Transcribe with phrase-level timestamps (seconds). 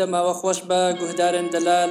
[0.00, 1.90] دەماوە خۆش بە گوهدارن دەلال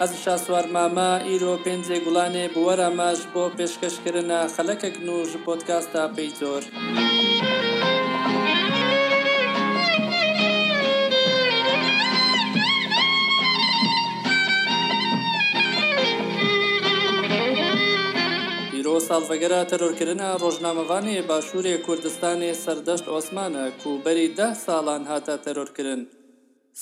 [0.00, 6.64] ئەز شاسوار ماما ئیرۆ پێنجێ گوڵانێ بوەرە ماش بۆ پێشکەشکردە خەلەکەک نوژ پۆتکاستا پێی زۆر.
[19.12, 26.00] ساڵڤگەرە تەرۆرکردنە ڕۆژنامەوانی باشووری کوردستانی سەردەشت ئۆسمانە کوبەری ده ساڵان هاتە تەرۆرکردن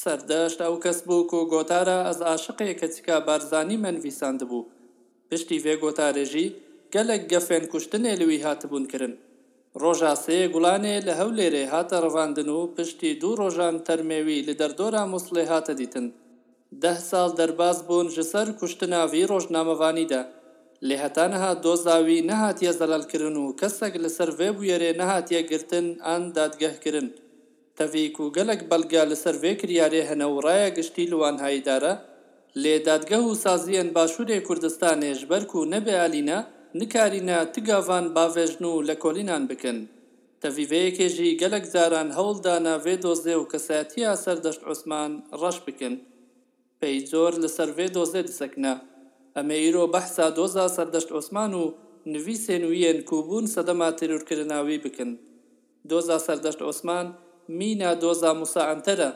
[0.02, 4.68] سەردەشت ئەو کەس بوو و گۆتارە ئەس عاشقەیە کە چکا بارزانی منویساند بوو
[5.28, 6.48] پشتی وێگۆتارێژی
[6.94, 9.14] گەلک گەفێن کوشتنێ لەوی هاتبوونکردن
[9.82, 15.44] ڕۆژاسەیە گوڵانێ لە هەو لێرێ هاتە ڕەواندن و پشتی دوو ڕۆژان تەرمێوی لە دەردۆرا مسلێ
[15.52, 16.06] هاتە دیتن
[16.82, 20.22] ده ساڵ دەرباز بوون ji سەر کوشتناوی ڕۆژنامەوانیدا
[20.86, 27.08] لێ هەتانەها دۆزاوی نەهاتیە زەلالکردن و کەسێک لەسەر وێ بویێرێ نەهاتیە گرتن ئەن دادگەهکردن
[27.78, 31.94] تەڤیک و گەلک بەلگا لەسەر وێ کریارێ هەنە و ڕایە گشتی لەوان هایدارە
[32.62, 36.38] لێدادگە و سازیەن باشوورێ کوردستانێش بەرک و نەبێالینە
[36.80, 39.78] نکارینە تگاوان باڤێژن و لە کۆلینان بکەن
[40.42, 45.10] تەڤیڤەیەکێژی گەلک جاران هەوڵدانە وێ دۆزێ و کەساتیە سەردەشت عوسمان
[45.40, 45.94] ڕەش بکەن
[46.80, 48.72] پێی زۆر لەسەر وێ دۆزێ دسەکنە
[49.36, 51.64] ئەمە ئیرۆ بەحسا دۆزا سەردەشت عوسمان و
[52.14, 55.10] نوویسێن ویەن کوبوون سەدەما تێرورکردناوی بکەن
[55.90, 57.06] دۆزا سەردەشت عوسمان
[57.54, 59.10] مینا دۆزا موساعمتەرە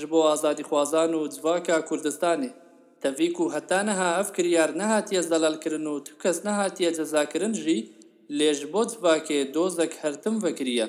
[0.00, 2.50] ji بۆ ئازادی خوازان و جواکە کوردستانی
[3.02, 7.78] تەڤیک و هەتا نەها ئەف کریار نەهاتیە زەلالکردن و تو کەس نەهاتیە جەزاکردن ژی
[8.38, 10.86] لێژ بۆ جواکێ دۆزەک هەرتم بکریە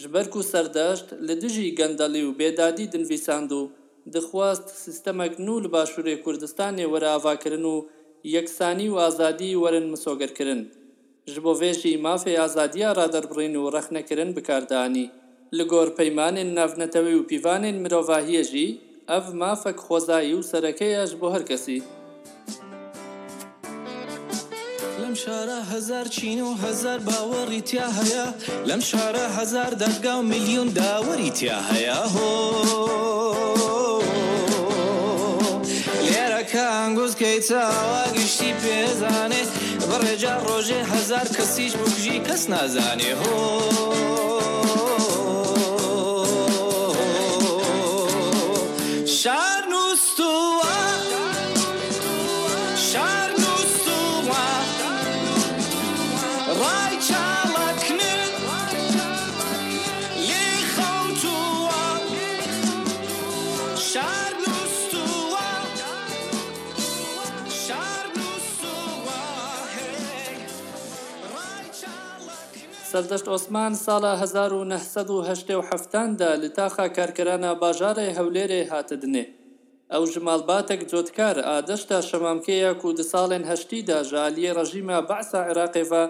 [0.00, 3.62] ji ber ku serdest li dijî gendalî û bêdadî dinvîsand û
[4.12, 7.76] dixwast sistemek nû li başûrê Kurdistanê were avakirin û
[8.34, 10.62] yeksanî û azadî werin misogirkirin.
[11.32, 15.06] Ji bo vê jî mafê azadiya raderbirîn û rexnekirin bikardanî.
[15.58, 18.70] لە گۆرپەیمانێن ناونەتەوەی و پیوانێن مرۆڤاهیەژی
[19.10, 21.80] ئەف مافەک خۆزایی و سەرەکەیەش بۆ هەرکەسی.
[25.02, 28.26] لەم شارە هزار چین و هزار باوەڕی تیا هەیە
[28.68, 32.34] لەم شارە هزار دەرگا و میلیۆن داوەری تیا هەیە هۆ
[36.06, 39.42] لێرەکە ئەنگوز کەیتەوا گشتی پێزانێ
[39.88, 43.36] بەڕێجا ڕۆژێ هزار کەسیش بژی کەس نازانێ هۆ
[72.92, 79.24] سەردەشت ئۆسمان ساڵە 1970دا لە تاخا کارکەرانە باژارە هەولێرێ هاتدنێ.
[79.92, 86.04] ئەو ژمالباتێک جۆتکار ئادەشتا شەمامکەیە و دە ساڵێن هەشتیدا ژالیە ڕژیمە بەعسا عێراقێڤە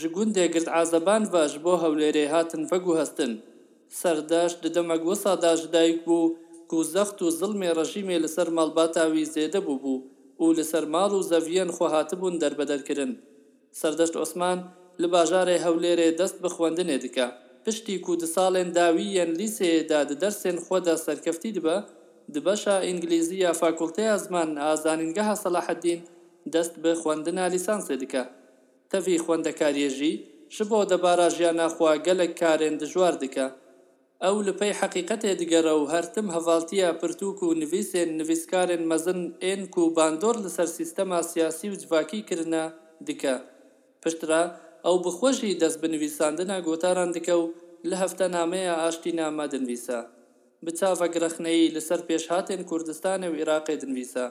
[0.00, 3.32] ji gundê girt ezeband ve ji bo hewlêrê hatin vegu hestin.
[4.00, 6.18] Serdeş di demek wisa da ji dayk bû
[6.70, 9.94] ku zext û zilmê rejîmê li ser malbata wî zêde bûbû
[10.42, 13.12] û li ser mal û zeviyên xwe hatibûn derbederkirin.
[13.80, 14.58] Serdeşt Osman
[15.02, 17.26] لە باژارێ هەولێرێ دەست بە خوێندنێ دکە
[17.64, 21.76] پشتی کود ساڵێن داویەن لیسێدا دەرسێن خۆدا سەرکەفتی دبە
[22.34, 26.00] دبەشە ئینگلیزیە فاکولتەیە زمان ئازانینگە هەسەلاحدین
[26.54, 28.22] دەست بە خوێندنا لیسانسێ دکە
[28.90, 30.14] تەفی خوێندەکاریێژی
[30.54, 33.46] ش بۆ دەبارە ژیان ناخوا گەلک کارێن دژوار دکە
[34.24, 40.36] ئەو لپەی حقیقەتێ دگەرە و هەرتم هەڤالتیە پرتوک و نویسێن نویسکارێن مەزن ئێنک و باندۆر
[40.44, 42.64] لەسەر سیستەما سیاسی و جواکی کردە
[43.06, 43.34] دکە
[44.02, 44.42] پشترا
[44.88, 47.44] ئەو بخۆشی دەست بنویساندنە گۆتاران دکە و
[47.88, 49.98] لە هەفتە نامەیە ئاشتی نامە دنویسە
[50.66, 54.26] بچافە گرەخنەی لەسەر پێشهاتێن کوردستانە و عێراقی دنویسە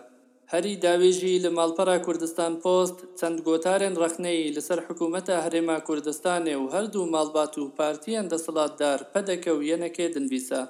[0.54, 7.10] هەری داوێژی لە ماڵپەرا کوردستان پۆست چەند گۆتارێن ڕخنەی لەسەر حکوومەتە هەرێما کوردستانێ و هەردوو
[7.14, 10.62] ماڵبات و پارتیان دەسەڵاتدار پەدەکە و یەنەکێ دنویسە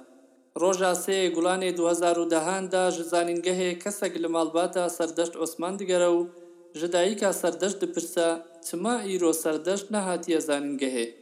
[0.62, 6.20] ڕۆژا سێ گوڵانی 2010دا ژزانینگەهەیە کەسێک لە ماڵباتە سەردەشت ئۆسمان دگەرە و
[6.76, 11.16] ji dayîka serdest dipirse çima îro serdest nehatiye zaningehê.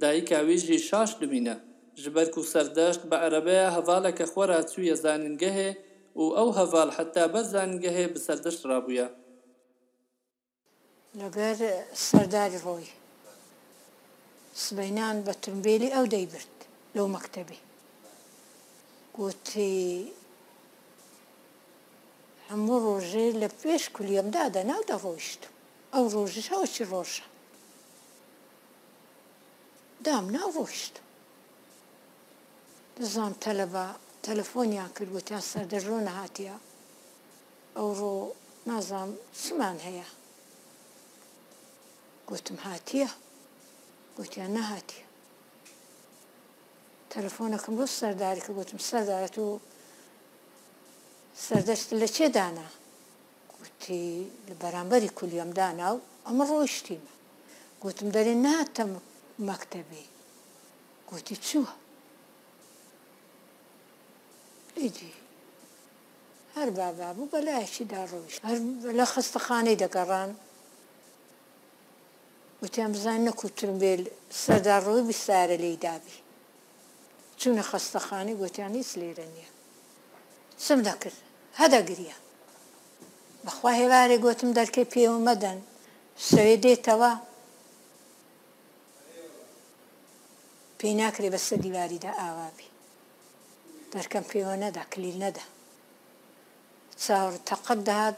[0.00, 1.58] Dayîka wî jî şaş dimîne.
[2.02, 5.70] ji ber ku serdest bi erebeya hevaleke xwe ra çûye zaningehê
[6.16, 9.08] û ew heval heta be zaningehê bi serdest rabûye.
[11.22, 11.58] لەگەر
[12.08, 12.88] سەرداری ڕۆی
[14.66, 16.56] سبەینان بە ترمبیلی ئەو دەیبرد
[16.96, 17.58] لەو مەکتتەبی
[19.16, 19.76] گوتی
[22.52, 25.42] هەموو ڕۆژێ لە پێش کولیەمدا دەناو دەڕۆیشت
[25.94, 27.24] ئەو ڕۆژش هەوەی ڕۆژە
[30.06, 30.94] دام ناوڕۆشت
[32.98, 33.86] دزانام تەلەبا
[34.26, 36.56] تەلەفۆنیان کردوتیان سەردەژۆ نەهاتیە
[37.76, 38.14] ئەو ڕۆ
[38.70, 39.08] نازام
[39.42, 40.08] چمان هەیە
[42.28, 43.08] گوتم هاتیە
[44.16, 45.04] گوتیان نەهاتیە
[47.14, 49.48] تەلەفۆنەکەم بۆ سەرداری کە گوتم سەردارێت و
[51.46, 52.68] سەردەست لە چێدانا
[53.60, 54.04] گوتی
[54.48, 57.12] لە بەرامبەری کولیەم دانا و ئەمە ڕۆیشتیمە
[57.82, 58.90] گوتم دەرێ ناتەم
[59.48, 60.04] مەکتتەبی
[61.10, 61.74] گوتی چووە
[64.80, 65.12] ئیدی
[66.56, 68.58] هەر بابا بوو بەلایەکیدا ڕۆیش هەر
[68.98, 70.30] لە خستەخانەی دەگەڕان
[72.62, 73.92] وتیان بزان نەکوترم بێ
[74.44, 76.16] سەدا ڕۆی بیسارە لی دابی
[77.40, 79.50] چونە خستەخانی گوتیان هیچ لێرە نییە
[80.66, 81.21] سم دەکرد
[81.60, 82.16] هەدەگریە
[83.44, 85.58] بەخوا هێوارێ گوتم دەرکەی پێوە مەدەن
[86.28, 87.12] شەوێ دێتەوە
[90.78, 92.68] پێی ناکرێ بەسە دیواریدا ئاوابی
[93.92, 95.44] دەرکەم پێوە نەدا کلیل نەدا
[97.02, 98.16] چاور تەقەت دەهات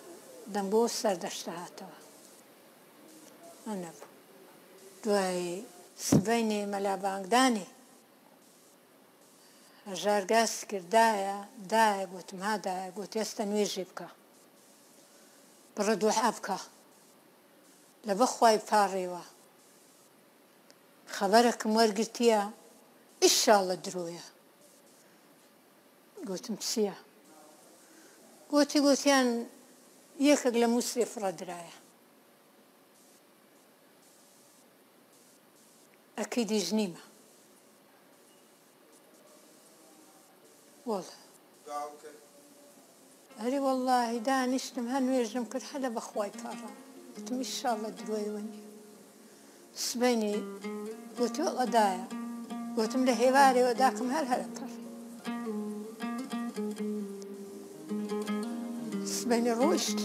[0.55, 1.99] دەم بۆ سەردەشتە هاتەوە
[3.67, 4.09] ئەە بوو
[5.03, 5.41] دوای
[6.07, 7.67] سبەی نێ مەلا بانگدانێ
[9.93, 11.37] ژارگاس کردایە
[11.73, 14.09] دایە گوتم هادایە گوت ئێستا نوێژی بکە
[15.75, 16.59] بڕە دوحا بکە
[18.07, 19.25] لە بەخوای پاڕێوە
[21.17, 22.41] خەبەرەکەم وەرگتیە
[23.23, 24.27] ئیشاڵە درۆیە
[26.29, 26.97] گوتم چییە
[28.51, 29.29] گوتی گوتیان
[30.29, 31.75] یەکێک لە موسێ فڕەدرایە
[36.19, 37.03] ئەکەی دیژنیمە
[40.87, 41.05] والله
[43.41, 46.71] أري والله نشتم هن هنويزم كل حدا بخواي كارا
[47.17, 48.59] قلت إن شاء الله دروي وني
[49.75, 50.35] سبيني
[51.21, 52.09] قلت والله دايا
[52.77, 54.73] قلت من هيباري وداكم هل هل كار
[59.05, 60.01] سبيني روشت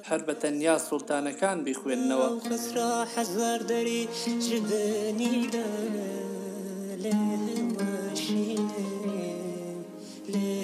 [0.09, 4.03] هەر بە تەنیا سوڵتانەکان بیخوێندنەوە خسرا حەزار دەری
[4.47, 5.69] ژدنی لێ
[10.33, 10.61] لێ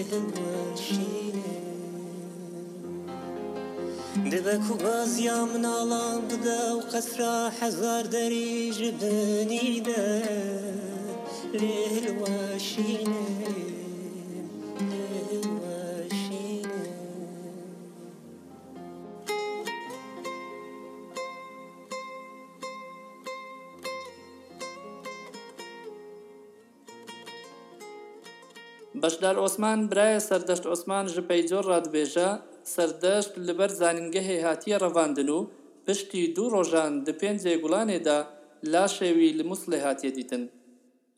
[4.32, 10.04] دبە و بازیا مناڵام بدە و قەسرا حەزار دەریژ بنی دە
[11.60, 11.84] لێ
[12.20, 13.26] واشینێ
[29.02, 32.28] بەشدار ئۆسمان برایە سەردەشت ئۆسمان ژ پێی جۆر ڕادبێژە
[32.74, 35.38] سەردەشت لەبەر زانینگەهێ هاتیە ڕەواندن و
[35.84, 38.18] پشتی دوو ڕۆژان دە پێنجێ گوڵانێدا
[38.72, 40.42] لا شێوی لە مووسڵێ هاتیە دیتن.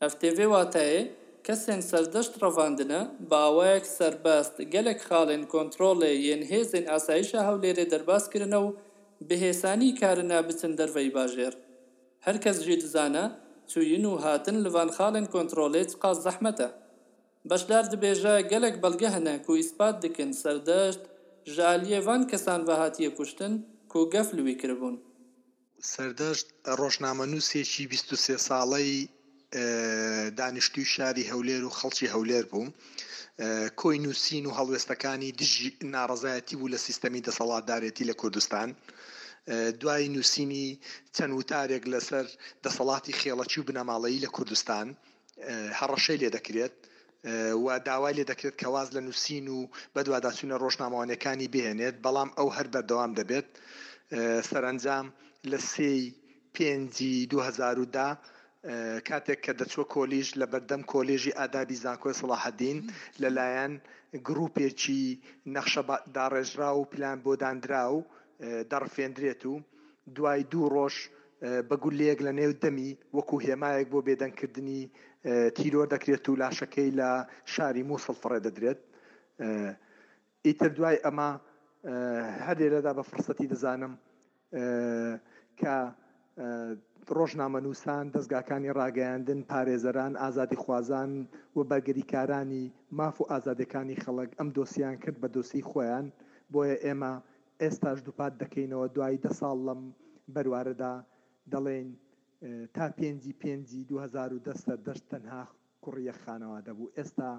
[0.01, 1.01] ئەفتێڤێ واتایە
[1.47, 8.67] کەسێن سەردەشت ڕەواندنە باوەیەک سربەست گەلێک خاڵێن کۆنتترۆڵێ یەن هێزن ئاساییشە هەولێرێ دەرباسکردنە و
[9.27, 11.53] بەهێسانی کارنا بچن دەرڤەی باژێر.
[12.25, 13.25] هەرکەس ژی دزانە
[13.71, 16.69] چوین و هاتن لەوان خاڵێن کۆنتترۆلێت قاز زەحمەتە.
[17.49, 21.01] بەشدار دەبێژە گەلک بەڵگە هەنە و ئیسپات دکن سەردەشت
[21.55, 23.53] ژالیێوان کەسان بەهاتیە کوشتن
[23.91, 24.95] کۆ گەفلوی کردبوون
[25.91, 26.47] سەردەشت
[26.79, 28.91] ڕۆژنامە نووسێکی 23 ساڵەی
[30.39, 32.69] دانیشتوی شاری هەولێر و خەڵکی هەولێر بووم
[33.81, 38.69] کۆی نووسین و هەڵوێستەکانی دژی ناڕزایەتی بوو لە سیستەمی دەسەڵاتدارێتی لە کوردستان
[39.81, 40.67] دوای نووسینی
[41.15, 42.25] چەند وتارێک لەسەر
[42.65, 44.87] دەسەڵاتی خێڵەکی و بنەماڵەیی لە کوردستان
[45.79, 46.73] هەڕەشەی لێ دەکرێت
[47.65, 49.59] و داوای لێ دەکرێت کەواز لە نووسین و
[49.95, 53.47] بەدوواداچونە ڕۆژنامەوانەکانی بهێنێت بەڵام ئەو هەر بەردەوام دەبێت
[54.49, 55.05] سەرنجام
[55.51, 55.97] لە سی
[56.55, 58.17] پێنجی 2010
[59.07, 62.77] کاتێک کە دەچوە کۆلیژ لە بەردەم کۆلێژی ئادابی زانکۆی سڵاحدین
[63.21, 63.73] لەلایەن
[64.27, 65.03] گرروپێکی
[65.55, 65.81] نەخشە
[66.15, 68.05] داڕێژرا و پلان بۆ دانرا و
[68.71, 69.55] دەڕفێندرێت و
[70.15, 70.95] دوای دوو ڕۆژ
[71.69, 74.83] بەگولەیەک لە نێو دەمی وەکو هێمایەک بۆ بێدەنکردنی
[75.55, 77.11] تیرۆ دەکرێت و لاشەکەی لە
[77.53, 78.79] شاری مووسڵ فڕێ دەدرێت
[80.45, 81.29] ئیتر دوای ئەمە
[82.47, 83.93] هەرێرەدا بە فرسەتی دەزانم
[85.59, 85.75] کە
[87.17, 91.11] ڕۆژنامە نووسان دەستگاکانی ڕاگەیاندن پارێزەران ئازادی خوازان
[91.55, 92.65] و بەرگریکارانی
[92.97, 96.05] ماف و ئازادەکانی خەڵک ئەم دۆسییان کرد بە دۆسی خۆیان
[96.53, 97.13] بۆیە ئێمە
[97.61, 99.81] ئێستاش دووپات دەکەینەوە دوای دە ساڵ لەم
[100.33, 100.93] بەروارەدا
[101.53, 101.87] دەڵێن
[102.75, 104.39] تا پێنجی پێنجی 2010
[104.85, 105.41] دەشت تەنها
[105.83, 107.31] کوڕیە خانەوادە بوو ئێستا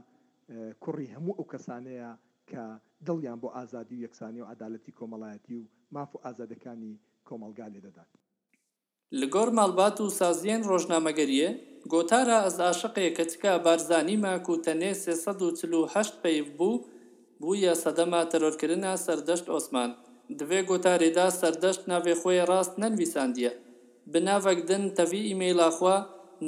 [0.84, 2.10] کوڕی هەموو ئەو کەسانەیە
[2.50, 2.62] کە
[3.06, 6.92] دڵیان بۆ ئازادی و یەکسانی و عدالەتی کۆمەڵایەتی و ماف و ئازادەکانی
[7.28, 8.10] کۆمەلگا لێ دەدات
[9.20, 11.50] لەگۆڕ ماڵبات و سازیان ڕۆژنامەگەریە
[11.92, 16.84] گۆتارە ئەز عاشقەیەکە تکە بارزانی ماکو تەنێ 1940 پێیف بوو
[17.40, 19.90] بوویە سەدەما تەرۆرکردنە سەردەشت ئۆسمان
[20.38, 23.52] دوێ گۆتارێدا سەردەشت ناوێ خۆی ڕاست نەنویساندیە
[24.10, 25.94] binavek din tevî îmeyla xwe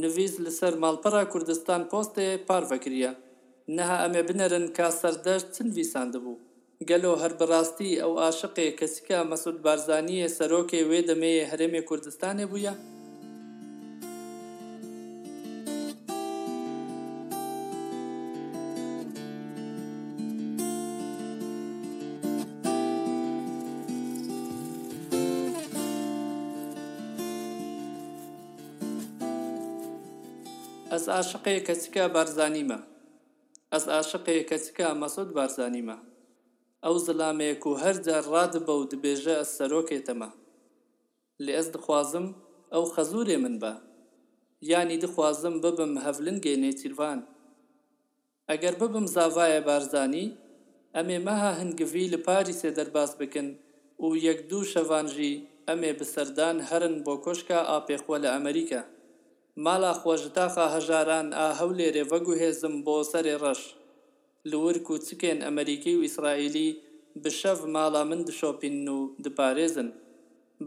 [0.03, 3.13] nivîs li ser malpera Kurdistan postê parvekiriye.
[3.77, 6.33] Niha em ê binerin ka serdeş tin vîsan dibû.
[6.89, 12.73] Gelo herberastî ew aşiqê kesika Mesud Barzaniyê serokê wê demeyê Herêmê Kurdistanê bûye,
[31.05, 32.79] ئەس عاشقەیە کەسکە بارزانیمە
[33.73, 35.97] ئەس عاشقەیە کەسکە مەسود بارزانیمە
[36.85, 40.31] ئەو زلامەیەک و هەرجار ڕادبە و دبێژە ئەس سەرۆکێتەمە
[41.45, 42.27] لێ ئەس دخوازم
[42.75, 43.73] ئەو خەزورێ من بە
[44.71, 47.21] یانی دخوازم ببم هەفلن گەێنێ تیروان
[48.49, 50.27] ئەگەر ببم زاوایە بارزانی
[50.97, 53.49] ئەمێ مەها هەنگوی لە پاریسێ دەرباز بکن
[54.03, 55.35] و یەک دوو شەوانژی
[55.69, 58.83] ئەمێ بسەردان هەرن بۆ کۆشکە ئاپێخۆ لە ئەمریکا
[59.63, 63.61] مالا خۆشتاقا هەژاران ئا هەولێرێ وەگوهێزم بۆ سەرێ ڕەش
[64.51, 66.69] لورک و چکێن ئەمریکی و ئیسرائیلی
[67.23, 69.89] بشەف ماڵا من دشۆپین و دپارێزن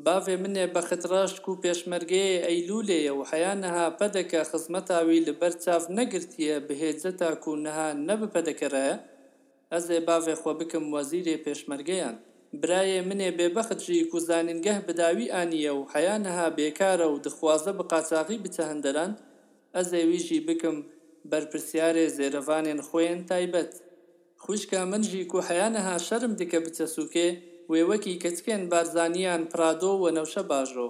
[0.06, 7.12] باێ منێ بەختڕاشک و پێشمەرگێ ئەی لولێە و حیانەها پەدەکە خزمەتاوی لە بەرچاف نەگرتیە بهێجە
[7.20, 8.88] تاکوونەها نەبپەدەکەرە
[9.72, 12.15] ئەزێ باێ خۆ بکەم وەزیرێ پێشمەرگەیان
[12.62, 19.12] برایە منێ بێبەختژی کوزانینگەه بداوی ئانیە و حیانەها بێکارە و دخوازە بە قاچاقی بچە هەندەران
[19.75, 20.77] ئەزێویژی بکەم
[21.32, 23.72] بەرپرسیارێ زێرەوانێن خۆیان تایبەت
[24.44, 27.27] خوشکە منژی و حیانەها شەرم دیکە بچە سوکێ
[27.72, 30.88] وێوەکی کەچکێن بارزانیان پرادۆ و نەوشە باژۆ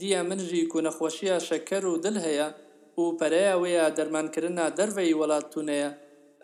[0.00, 2.48] دیە منژی و نەخۆشیە شەکەر و دل هەیە
[3.00, 5.90] و پەرەیە وەیە دەرمانکردنا دەرڤەی وڵاتتونەیە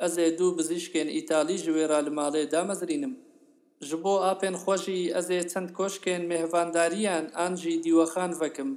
[0.02, 3.14] ئەزێ دوو بزیشکێن ئیتالی ژوێرا لە ماڵێ دامەزرینم
[3.84, 8.70] ji bo apên xweşî ez ê çend koşkên mehvandariyan an jî dîwexan vekim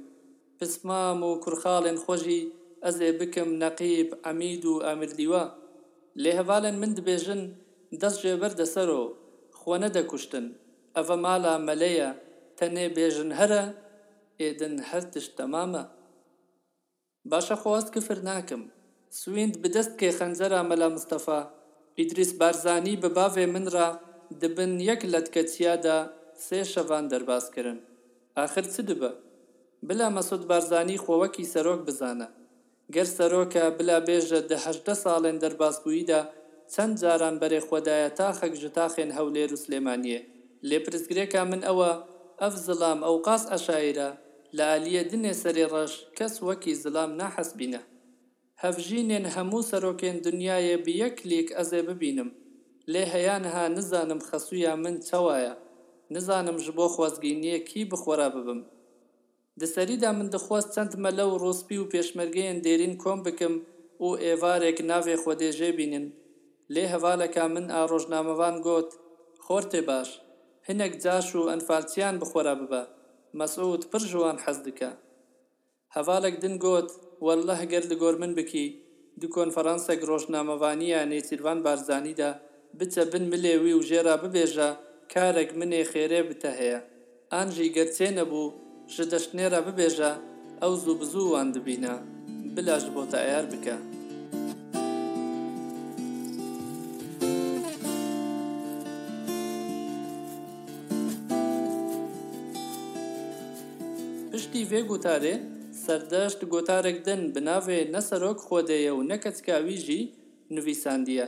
[0.58, 2.40] pismam û kurxalên xweşî
[2.88, 5.42] ez ê bikim neqîb emîd û emirdîwa
[6.22, 7.42] lê hevalên min dibêjin
[8.00, 9.04] dest jê ber de ser o
[9.60, 10.46] xwe nede kuştin
[11.00, 12.10] eve mala melê ye
[12.58, 13.62] tenê bêjin here
[14.48, 15.82] êdin her tişt temam e
[17.32, 18.62] Başa xwast kifir nakim.
[19.18, 21.38] Swînd bi dest kê xenzera mela Mustafa,
[22.02, 23.88] Îdris Barzanî bi bavê min ra
[24.42, 25.96] دەبن یەک لە تکەچیادا
[26.46, 27.78] سێ شەوان دەرباسکردن
[28.44, 29.10] آخر چ دبە
[29.88, 32.28] بلا مەسود بارزانی خۆوەکی سەرۆک بزانە
[32.94, 36.20] گەر سەرۆکە بلا بێژە دههدە ساڵێن دەرباسبوویدا
[36.72, 40.20] چەند جاران بەرێ خۆدایە تاخەک ژ تاخێن هەولێر و سلێمانیە
[40.68, 41.90] لێپرسگرێکا من ئەوە
[42.40, 44.10] ئەف زڵام ئەو قاس ئەشاعرە
[44.56, 47.80] لە عالیە دنێ سەری ڕەش کەس وەکی زلام نەحەسبینە
[48.62, 52.30] هەفژینێن هەموو سەرۆکێن دنیاە بیەک لێک ئەزێ ببینم
[52.92, 55.54] لێ هەیانها نزانم خەسوویان من چاوایە
[56.14, 58.60] نزانم ژ بۆ خۆزگەینیە کی بخۆرا ببم
[59.60, 63.54] دەسەریدا من دەخواست چەندمە لەو ڕۆسپی و پێشمەرگەیان دێرین کۆم بکەم
[64.04, 66.06] و ئێوارێک ناوێ خۆدێژێ بینن
[66.74, 68.90] لێ هەواالەکە من ئاڕۆژنامەوان گوت
[69.46, 70.08] خۆرتێ باش
[70.68, 72.82] هەنێک جاش و ئەنفالسیان بخۆرا ببە
[73.38, 74.90] مەسعود پر ژوان حەز دکە
[75.96, 76.88] هەواالێک دن گوت
[77.26, 78.66] وەله گەر لە گۆر من بکی
[79.20, 82.32] دو کۆنفەرەنسێک ڕۆژنامەوانیە نێتیروان بارزانیدا
[82.78, 84.70] بچە بن ملێوی و ژێرا ببێژە
[85.12, 86.80] کارێک منێ خێرێ بتە هەیە
[87.32, 88.54] ئانجی گەرچێنە بوو
[88.94, 90.12] ژ دەشتنێرە ببێژە
[90.62, 91.94] ئەو زوو بزووان دبینە
[92.54, 93.76] بلاش بۆ تا ئەیار بکە.
[104.30, 105.34] پشتی وێ گوتارێ
[105.84, 110.02] سەردەشت گۆتارێک دن بناوێ نەسەرۆک خۆدەیە و نەکەچکاویژی
[110.54, 111.26] نویساندیە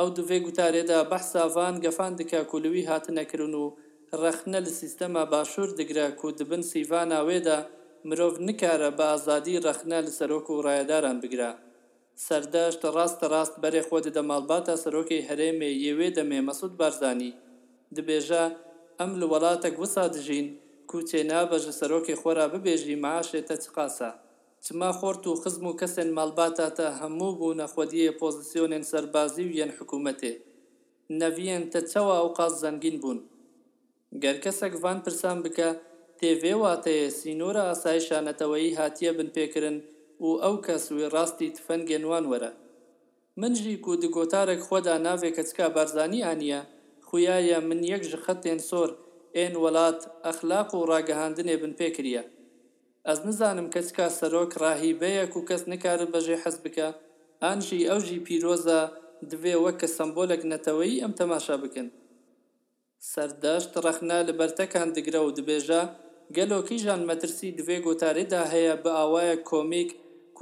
[0.00, 3.64] ئەو دوێ گوتارێدا بەحساوان گەفان دکا کولووی هاتنەکردن و
[4.22, 7.58] ڕەخنە لە سیستەما باشوور دگرا و دبن سیڤاناوێدا
[8.08, 11.50] مرۆڤ نکارە بە ئازادی ڕەخنە لە سەرۆک و ڕایداران بگرا.
[12.26, 17.32] سەردەشت ڕاستە ڕاست بەرێ خۆ دەدەماڵباتە سەرۆکی هەرێمێ یەوێ دەمێ مەسود بارزانی.
[17.96, 18.44] دبێژە
[18.98, 20.46] ئەم لە وڵاتە گوسا دژین
[20.90, 24.10] کوچێ نابەژە سەرۆکی خۆرا ببێژی معاشێتە چقاسە.
[24.66, 30.32] چما خۆرت و خزم و کەسێن ماڵباتاتە هەموو بوو نەخۆدیە پۆزیسیۆنێن سەربازی و یەن حکوومەتێ
[31.20, 33.20] نەڤێن تە چەوە ئەو قاز زەنگین بوون
[34.22, 35.68] گەر کەسێک ڤان پرسان بکە
[36.18, 39.76] تێڤێ واتەیە سینۆرە ئاسایشانەتەوەی هاتیە بنپێکردن
[40.24, 42.50] و ئەو کەسوی ڕاستی تفەنگێنوان وەرە
[43.40, 46.60] منژی و دگۆتارێک خۆدا ناوێ کەچکا بارزانانی ئاە
[47.06, 48.90] خویایە من یەک ژ خەتێن سۆر
[49.36, 52.22] ئێن وڵات ئەخلاق و ڕاگەهاندنێ بن پێکریە
[53.10, 56.88] ئەس نزانم کەسکە سەرۆک ڕاهیبەیەک و کەس نکارت بەژێ حەز بکە
[57.42, 58.80] ئانژی ئەوژی پیرۆزە
[59.30, 61.88] دوێ وەکە سمبۆلێک نەتەوەی ئەم تەماشا بکەن
[63.12, 65.82] سەردەشت ڕەخنا لە بەرتەکان دگرە و دبێژە
[66.36, 69.90] گەلۆکی ژان مەترسی دوێ گۆتارێدا هەیە بە ئاوایە کۆمیک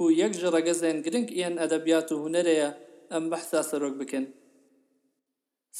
[0.03, 2.69] و یەک ژڕەگە زێن گرنگ ئێن ئەدەبیات و هوەرەیە
[3.11, 4.25] ئەم بەحسا سەرۆک بکەن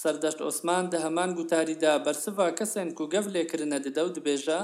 [0.01, 4.62] سەردەشت ئۆسمان دە هەمان گوتاریدا بەرسڤ کەسێن و گەف لێکردنە دەدە و دبێژە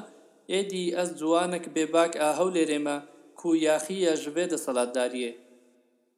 [0.52, 2.98] ئێدی ئەس جوانك بێباک ئاهەو لێرێمە
[3.40, 5.32] کو یاخیە ژبێ دە سەڵاتداریە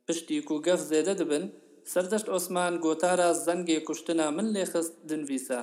[0.05, 1.46] پشتی و گەف زێدە دەبن
[1.91, 5.62] سەردەشت ئۆسمان گۆتارە زەنگێ کوشتنا من لێخست دنویسە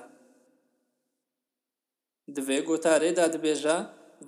[2.35, 3.79] دوێ گۆتارێدا دەبێژە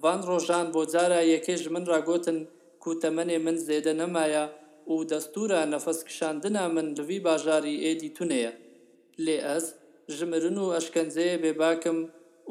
[0.03, 2.39] ڤان ڕۆژان بۆ جارە یەکێژ من ڕاگوتن
[2.83, 4.45] کوتەمەنێ من زێدە نەمایە
[4.93, 8.53] و دەستورە نەفەس کشاندنا من دوی باژاری ئێدی تونەیە
[9.25, 9.67] لێ ئەس
[10.17, 11.99] ژمرن و ئەشکەنجەیە بێباکم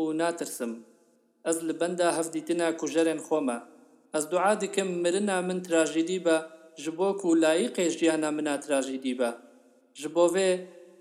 [0.01, 0.73] و ناترسم
[1.47, 3.57] ئەس لە بەندا هەفتیتنا کوژەرێن خۆمە
[4.13, 6.37] ئەس دوعا دکەم مرنا من تراژیدی بە
[6.83, 9.31] ji bo ku layîqê jiyana min atrajî dîbe
[10.01, 10.51] ji bo vê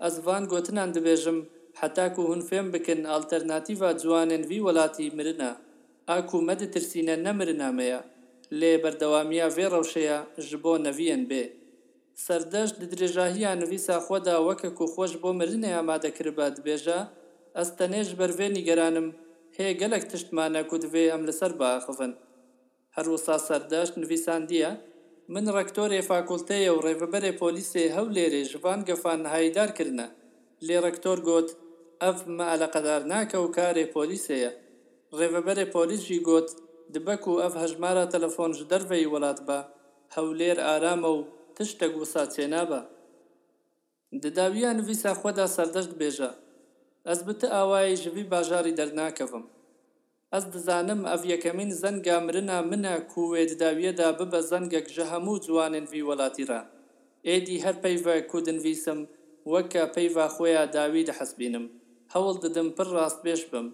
[0.07, 1.37] ez van gotinan dibêjim
[1.81, 5.51] heta ku hûn fêm bikin alternatîva ciwanên vî welatî mirine
[6.15, 8.01] a ku me ditirsîne nemirina me ye
[8.59, 11.43] lê berdewamiya vê rewşeya ji bo neviyên bê
[12.25, 16.99] serdeş di dirêjahiya nivîsa xwe da weke ku xwe ji bo mirinê amade kiribe dibêje
[17.61, 19.07] ez tenê ji ber vê nîgeranim
[19.57, 22.13] هەیە گەلک تشتمانە کو دوێ ئەم لەسەر باخفن
[22.97, 24.71] هەروستا سەرداشت نویساندیە
[25.33, 30.07] من ڕکتۆرێ فاکولتەیە و ڕێڤبەرێ پۆلیسێ هەو لێرێ ژبان گەفان هایدارکردە
[30.67, 31.49] لێ ڕکتۆر گوت
[32.03, 34.51] ئەف مەعلەقەدار ناکە و کارێ پۆلیسەیە
[35.17, 36.49] ڕێڤبەرێ پۆلیسجی گوت
[36.93, 39.59] دبەک و ئەف هەژمارە تەلەفۆنژ دەرڤەی وڵات بە
[40.15, 41.19] هەولێر ئارامە و
[41.55, 42.81] تشتە گوسا چێنابە
[44.23, 46.31] دداویان ویسا خۆدا سەردەشت بێژە
[47.09, 49.43] ئەس بتە ئاوای ژوی باژاری دەرناکەم
[50.33, 56.67] ئەس دەزانم ئەف یەکەمین زەنگا مرنا منە کوێ دداویەدا ببە زەنگەک ژە هەموو جواننوی وڵاتیران
[57.27, 58.99] ئێدی هەر پەیڤە کودنویسم
[59.53, 61.65] وەکە پەیوا خۆیان داوی لە حەسبینم
[62.13, 63.67] هەوڵ دەدم پر ڕاست بێش بم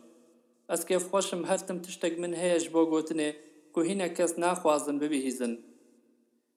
[0.72, 3.30] ئەس کێف خۆشم هەرتم تشتێک من هەیەش بۆ گوتنێ
[3.76, 5.54] کوهینە کەس ناخوازن ببیهیزن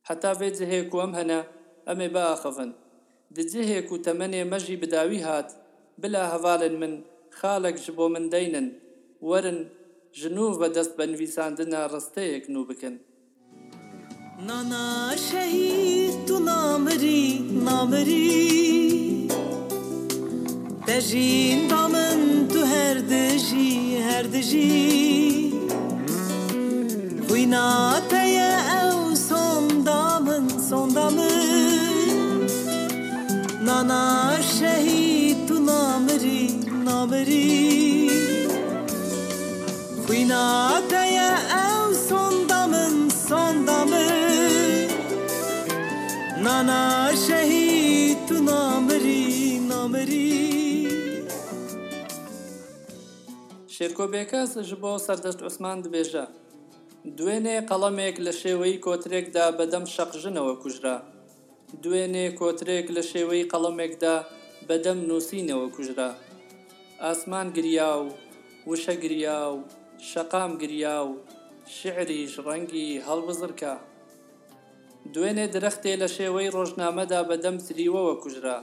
[0.08, 1.38] حتا بێ جهەیە کوم هەنە
[1.88, 2.70] ئەمێ باخەفن
[3.36, 5.50] دجهێک و تەمەنێ مەژی بداوی هات
[6.00, 6.92] بلا هەواڵن من
[7.38, 8.66] خاڵک ji بۆ من دەینن
[9.30, 9.58] وەرن
[10.20, 12.94] ژنوو بەدەست بە نویساندنە ڕستەیەک نو بکەن.
[14.46, 14.86] نانا
[15.30, 17.22] شهید تو نامری
[17.66, 18.48] نامری
[20.88, 22.18] دژین با من
[22.52, 23.74] تو هر دژی
[24.08, 24.82] هر دژی
[27.26, 27.91] خوینا
[40.42, 44.88] Dünyadaya ev sondamın sondamın
[46.44, 50.42] Nana şehit namri namri
[53.74, 56.24] شێرکۆبێکە ji بۆ سەردەست عوسمان دبێژە
[57.18, 60.96] دوێنێ قەڵەمێک لە شێوەی کۆترێکدا بەدەم شەقژنەوە کوژرا
[61.82, 64.14] دوێنێ کۆترێک لە شێوەی قەڵەمێکدا
[64.68, 66.10] بەدەم نووسینەوە کوژرا
[67.02, 68.06] ئاسمان گریا و
[68.70, 69.58] وشە گریا و
[70.10, 71.10] شەقام گریا و
[71.78, 73.74] شعریش ڕەنگی هەڵبزرکە
[75.14, 78.58] دوێنێ درەختێ لە شێوەی ڕۆژنامەدا بەدەم تریوەوە کوژرا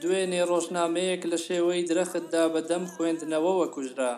[0.00, 4.14] دوێنێ ڕۆژنامەیەک لە شێوەی درەختدا بەدەم خوێندنەوەوە کوژرا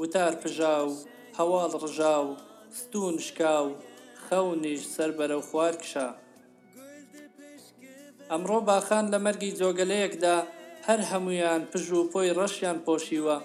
[0.00, 0.92] وتار پژا و
[1.38, 2.30] هەواڵ ڕژا و
[2.78, 3.76] ستون شکا و
[4.26, 6.08] خەونیش سەر بەرەو خوارکشا
[8.30, 10.36] ئەمڕۆ باخان لە مەرگی جۆگەلەیەکدا
[10.86, 13.38] هەر هەمویان پژ و پۆی ڕەشیان پۆشیوە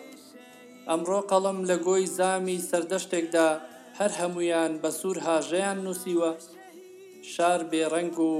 [0.89, 3.47] ئەمڕۆ قەڵم لە گۆی زامی سەردەشتێکدا
[3.99, 6.31] هەر هەمویان بە سوور هاژەیان نووسیوە
[7.31, 8.33] شار بێڕنگ و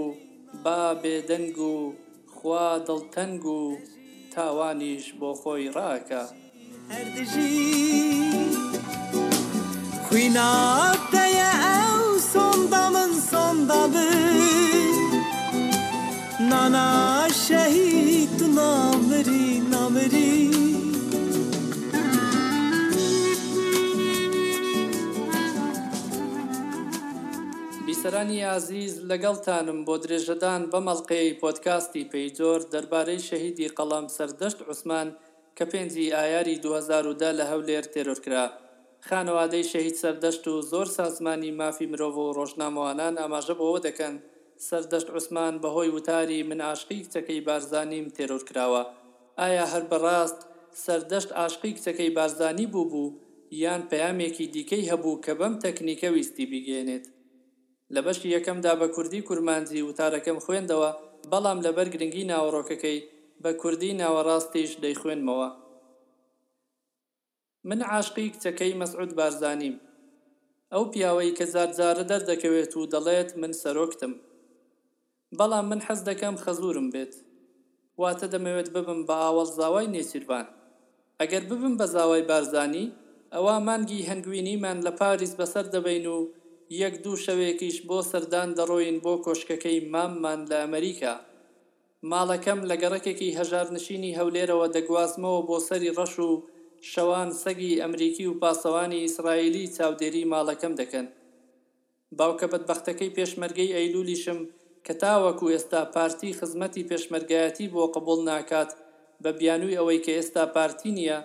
[0.63, 1.73] با بێدەنگ و
[2.36, 3.62] خوا دڵتەنگ و
[4.34, 6.23] تاوانیش بۆ خۆی ڕاکە
[6.93, 7.62] هەردژی
[10.05, 14.38] خویناتەیە ئەو سۆندا من سۆندا بن
[16.49, 16.89] نانا
[17.45, 18.94] شەهید ناو
[28.09, 35.07] سەرانی یازیز لەگەڵتانم بۆ درێژەدان بە مەڵلقەی پۆتکاستی پەیجۆر دەربارەی شەهیدی قەڵام سەردەشت عوسمان
[35.57, 38.45] کە پێنجی ئایاری 2010 لە هەولێر تێرۆرکرا.
[39.07, 44.15] خانەوادەی شەهید سەردەشت و زۆر سازمانی مافی مرۆڤ و ڕۆژنامەوانان ئاماژە بەوە دەکەن
[44.67, 48.83] سەردەشت عوسمان بەهۆی وتاری من عاشقی کچەکەی بارزانیم تێرۆر کراوە.
[49.39, 50.39] ئایا هەر بەڕاست
[50.83, 53.09] سەردەشت عاشقی کچەکەی بارزانی بوو بوو
[53.63, 57.07] یان پەیامێکی دیکەی هەبوو کە بەم تەکنیکە ویستی بگێنێت.
[57.95, 60.89] لە بەشی یەکەمدا بە کوردی کورمانجی وتارەکەم خوێندەوە
[61.31, 62.99] بەڵام لەبەر گرنگی ناوەڕۆکەکەی
[63.43, 65.49] بە کوردی ناوەڕاستیش دەیخوێنمەوە
[67.69, 69.75] من عاشقی کچەکەی مەسعود بارزانیم
[70.73, 74.13] ئەو پیاوەی کە زارجارە دەردەکەوێت و دەڵێت من سەرۆکتم
[75.38, 77.13] بەڵام من حەز دەکەم خەزورم بێت
[78.01, 80.47] واتە دەمەوێت ببم بە ئاوەڵ زاوای نێچیروان
[81.19, 82.88] ئەگەر ببم بە زاوای بارزانی
[83.34, 86.17] ئەوە مانگی هەنگوینیمان لە پاریس بەسەر دەبین و
[86.82, 91.13] یەک دوو شەوێکیش بۆ سەردان دەڕۆین بۆ کۆشکەکەی ماممان لە ئەمریکا
[92.12, 96.34] ماڵەکەم لە گەڕەکێکی هەژارنشینی هەولێرەوە دەگوازمەوە بۆ سەری ڕەش و
[96.91, 101.08] شەوان سەگی ئەمریکی و پاسەوانی ئیسرائیلی چاودێری ماڵەکەم دەکەن
[102.17, 104.39] باوکە بەدبختەکەی پێشمەرگەی ئەیلولیشم
[104.86, 108.69] کە تاوەکو ئێستا پارتی خزمەتی پێشمەرگایەتی بۆ قبول ناکات
[109.23, 111.19] بە بیانووی ئەوەی کە ئێستا پارتی نییە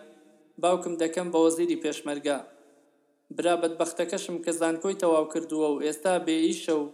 [0.63, 2.39] باوکم دەکەم بە وەزیری پێشمەرگە
[3.37, 6.91] برا بەدبختەکەشم کە زانکۆی تەواو کردووە و ئێستا بێئیشە و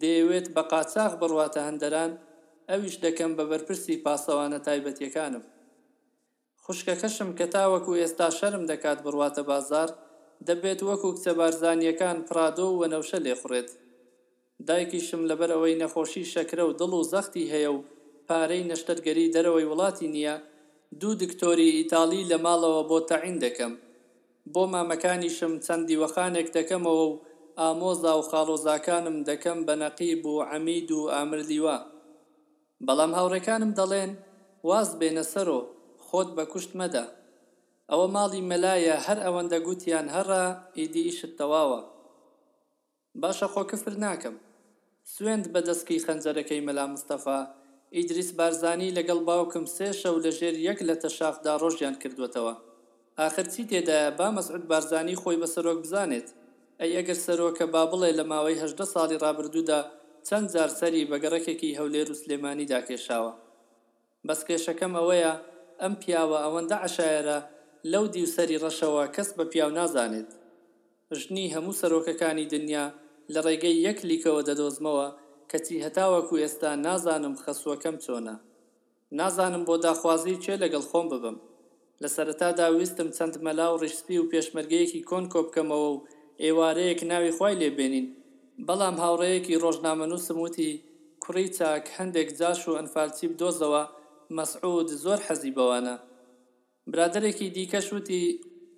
[0.00, 2.12] دەیەوێت بە قاچاق بڕواتە هەندەران
[2.70, 5.44] ئەویش دەکەم بە بەرپرسی پاسەوانە تایبەتیەکانم
[6.64, 9.88] خوشکەکەشم کە تاوەکو ئێستا شەرم دەکات بڕواتە بازار
[10.48, 13.70] دەبێت وەکو کچە بارزانیەکان پرادۆ و نەوشە لێخورێت
[14.68, 17.78] دایکیشم لەبەر ئەوەی نەخۆشی شەکرە و دڵ و زەختی هەیە و
[18.28, 20.34] پارەی نەشتەرگەری دەرەوەی وڵاتی نییە
[21.00, 23.74] دوو دکتۆری ئیتالی لە ماڵەوە بۆ تەعین دەکەم
[24.54, 27.18] بۆ مامەکانیشم چەندی وەخانێک دەکەمەوە و
[27.60, 31.76] ئامۆزا و خاڵۆزاکانم دەکەم بە نەقیب و عەمید و ئامردیوا
[32.86, 34.12] بەڵام هاوڕەکانم دەڵێن
[34.68, 35.60] واز بێنە سەرۆ
[36.06, 37.04] خۆت بە کوشت مەدە
[37.90, 40.42] ئەوە ماڵی مەلایە هەر ئەوەندە گوتیان هەڕە
[40.78, 41.80] ئیدی ئیشت تەواوە
[43.22, 44.36] باشە خۆ کفر ناکەم
[45.14, 47.40] سوێند بە دەستکی خەنجەرەکەی مەلا مستەفا
[47.96, 52.54] ئیدریس بارزانی لەگەڵ باوکم سێ شەو لەژێر یەک لە تەشافدا ڕۆژیان کردوێتەوە
[53.26, 56.28] آخر چی تێدایە با مەسعود بارزانانی خۆی بە سەرۆک بزانێت
[56.80, 59.80] ئەی ئەگەر سەرۆکە با بڵێ لە ماوەی هەدە ساڵی ڕابردوودا
[60.28, 63.32] چەند جار سەری بەگەڕەکێکی هەولێر و سلێمانی داکێشاوە
[64.26, 65.32] بەس کێشەکەم ئەوەیە
[65.82, 67.38] ئەم پیاوە ئەوەندە عشاعرە
[67.92, 70.30] لەو دی و سەری ڕەشەوە کەس بە پیاو نازانێت
[71.20, 72.86] ژنی هەموو سەرۆکەکانی دنیا
[73.34, 75.08] لە ڕێگەی یەک لیکەوە دەدۆزمەوە
[75.50, 78.34] کەچی هەتاوەکو ئێستا نازانم خەسوەکەم چۆنە
[79.18, 81.36] نازانم بۆ داخوازی چێ لەگەڵ خۆم ببم
[82.04, 86.04] لە سەرەتادا ویستم چەند مەلا و ڕشتی و پێشمەرگەیەکی کۆن کۆبکەمەوە و
[86.44, 88.06] ئێوارەیەک ناوی خی لێبێنین
[88.66, 90.70] بەڵام هاوڕەیەکی ڕۆژنامەنووسم وتی
[91.22, 93.82] کوڕی چاک هەندێک جاش و ئەنفالچیب دۆزەوە
[94.36, 95.96] مەسعود زۆر حەزی بەوانە
[96.92, 98.22] برادێکی دیکەش وتی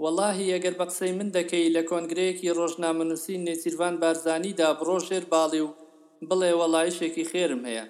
[0.02, 5.70] واللهی ئەگەر بە قسەی من دەکەی لە کۆنگرەیەکی ڕۆژنامەنووسی نێچیروان بارزانیدا بڕۆژێر باڵی و
[6.28, 7.85] بڵێ وەڵایشێکی خێرم هەیە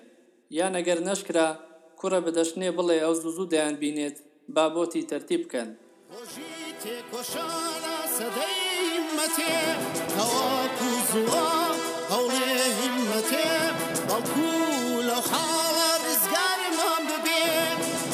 [0.59, 1.49] یان ئەگەر نەشکرا
[1.99, 4.17] کوڕە بەدەشتێ بڵێ ئەو زوزوو دەیان بینێت
[4.57, 5.69] بابۆتی تەرتیب بکەن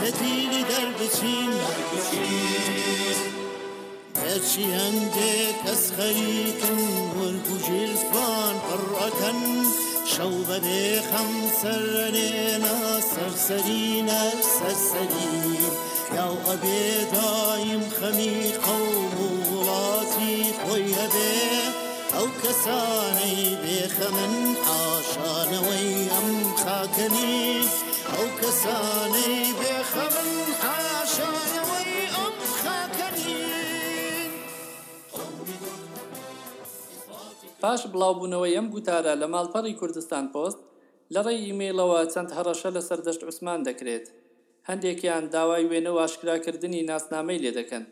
[0.06, 1.52] دەدیری دەربچین
[4.22, 5.82] بەچی هەندێک کەس
[10.16, 10.62] شوبر
[11.10, 11.78] خمسر
[12.10, 15.62] لنا سرسرين السرسرين
[16.14, 19.10] يا أبي دايم خمي قوم
[19.52, 21.52] ولاتي خوي أبي
[22.18, 27.58] أو كساني بخمن حاشان وي أم خاكني
[28.18, 31.55] أو كساني بخمن حاشان
[37.66, 40.60] پاش بڵاوبوونەوە ئەم گوتارە لە ماڵپەڕی کوردستان پۆست
[41.14, 44.06] لەڕێی ئیمێلەوە چەند هەڕەشە لە سەردەشت عوسمان دەکرێت
[44.68, 47.84] هەندێکیان داوای وێنە واشکراکردنی ناسنامەی لێ دەکەن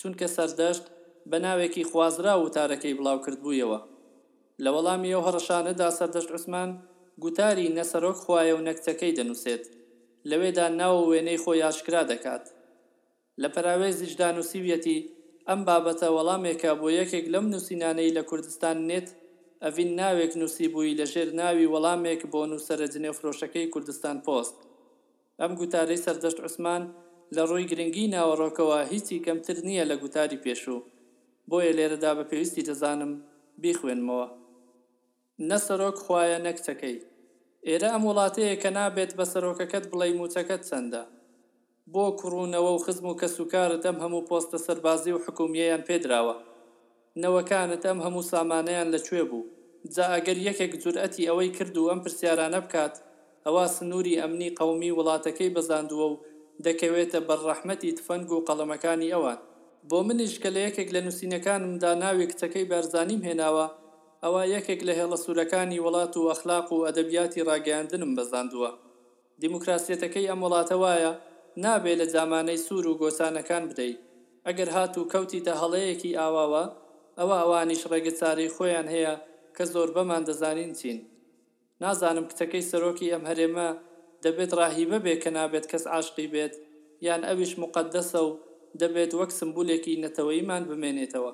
[0.00, 0.84] چونکە سەردەشت
[1.30, 3.78] بە ناوێکی خوازرا وتارەکەی بڵاو کردبوویەوە
[4.64, 6.70] لە وەڵامی ئەو هەڕەشانەدا سەردەشت عوسمان
[7.22, 9.64] گوتاری نەسەرۆک خوایە و نەکتەکەی دەنووسێت
[10.30, 12.44] لەوێدا ناو وێنەی خۆی یاشکرا دەکات
[13.42, 14.98] لە پراوێزیشدا نووسیویەتی
[15.50, 19.08] ئەم بابەتە وەڵامێکە بۆ یەکێک لەم نووسینانەی لە کوردستان نێت
[19.64, 24.56] ئەڤین ناوێک نووسی بووی لە ژێر ناوی وەڵامێک بۆ نووسرە جنێفرۆشەکەی کوردستان پۆست
[25.40, 26.82] ئەم گوتارەی سەردەشت عوسمان
[27.34, 30.84] لە ڕووی گرنگی ناوەڕۆکەوە هیچی کەمتر نییە لە گوتاری پێشوو
[31.50, 33.12] بۆیە لێرەدا بە پێویستی دەزانم
[33.62, 34.26] بیخوێنمەوە
[35.48, 36.96] نەسەرۆک خوایە نەکتەکەی
[37.68, 41.02] ئێرە ئەم وڵاتەیە کە نابێت بە سەرۆکەکەت بڵێ موچەکەت چەندە
[41.94, 46.34] بۆ کوڕونەوە و خزم و کەسوکارت ئەم هەموو پۆستە سەربازی و حکومیەیان پێدراوە
[47.22, 49.46] نەوەکانت ئەم هەموو سامانەیان لەکوێ بوو
[49.94, 52.94] جا ئەگەر یەکێک جورئەتی ئەوەی کرد و ئەم پرسیارانە بکات
[53.46, 56.20] ئەوە سنووری ئەمنی قەومی وڵاتەکەی بەزاندووە و
[56.66, 59.38] دەکەوێتە بەڕەحمەتی تفەنگ و قەڵەمەکانی ئەوان
[59.88, 63.66] بۆ منیش کە لە یەکێک لە نووسینەکانمدا ناوی کچەکەی بارزانیم هێناوە
[64.24, 68.70] ئەوە یەکێک لە هێڵە سوورەکانی وڵات و ئەخلاق و ئەدەبیاتی ڕاگەاندنم بەزاندووە
[69.42, 71.12] دیموکراسیەتەکەی ئەم وڵاتە وایە
[71.64, 73.98] نابێ لە جامانەی سوور و گۆسانەکان بدەیت
[74.46, 76.64] ئەگەر هات و کەوتیتە هەڵەیەکی ئاواوە
[77.18, 79.14] ئەوە ئەوانیش ڕێگە چاری خۆیان هەیە
[79.56, 80.98] کە زۆر بەمان دەزانین چین
[81.82, 83.68] نازانم کتەکەی سەرۆکی ئەم هەرێمە
[84.24, 86.54] دەبێت ڕاهیبە بێ کە نابێت کەس عاشقی بێت
[87.06, 88.30] یان ئەویش مقدسە و
[88.80, 91.32] دەبێت وەک سمبولێکی نەتەوەیمان بمێنێتەوە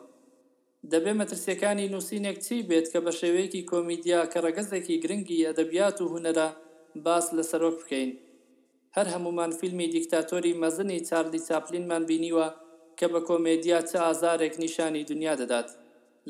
[0.93, 6.49] دەبێ مەترسیەکانی نووسینێک چی بێت کە بە شێوەیەکی کۆمیدیا کە ڕەگەزێکی گرنگی ئەدەبیات و هوەرە
[7.05, 8.11] باس لە سەرۆک بکەین
[8.97, 12.49] هەر هەمومان فیلمی دیکتاتۆری مەزنی چارلی چاپلینمان بینیوە
[12.99, 15.69] کە بە کۆمێدیا چه ئازارێک نیشانی دنیا دەدات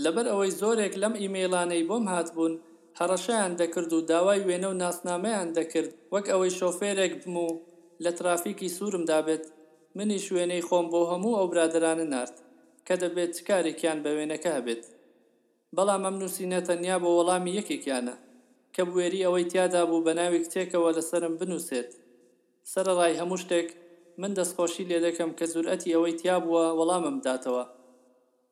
[0.05, 2.55] لەبەر ئەوەی زۆرێک لەم ئیمێلانەی بۆم هاتبوون
[3.01, 7.49] هەڕەشەیان دەکرد و داوای وێنە و ناسنامەیان دەکرد وەک ئەوەی شۆفێرێک بم و
[8.05, 9.45] لە ترافیکی سوورم دابێت
[9.97, 12.35] منی شوێنەی خۆم بۆ هەموو ئەو برادرانە نرد
[12.87, 14.83] کە دەبێت چ کارێکیان بە وێنەکە هەبێت
[15.77, 18.15] بەڵام ئەم نووسینەتە نیا بۆ وەڵامی یەکێکیانە
[18.75, 21.91] کە بوێری ئەوەی تیادا بوو بە ناوی کتێکەوە لەسرم بنووسێت
[22.71, 23.69] سەرڕای هەموو شتێک
[24.21, 27.65] من دەستخۆشی لێ دەکەم کە زورەتی ئەوەی تیا بووە وەڵامم داتەوە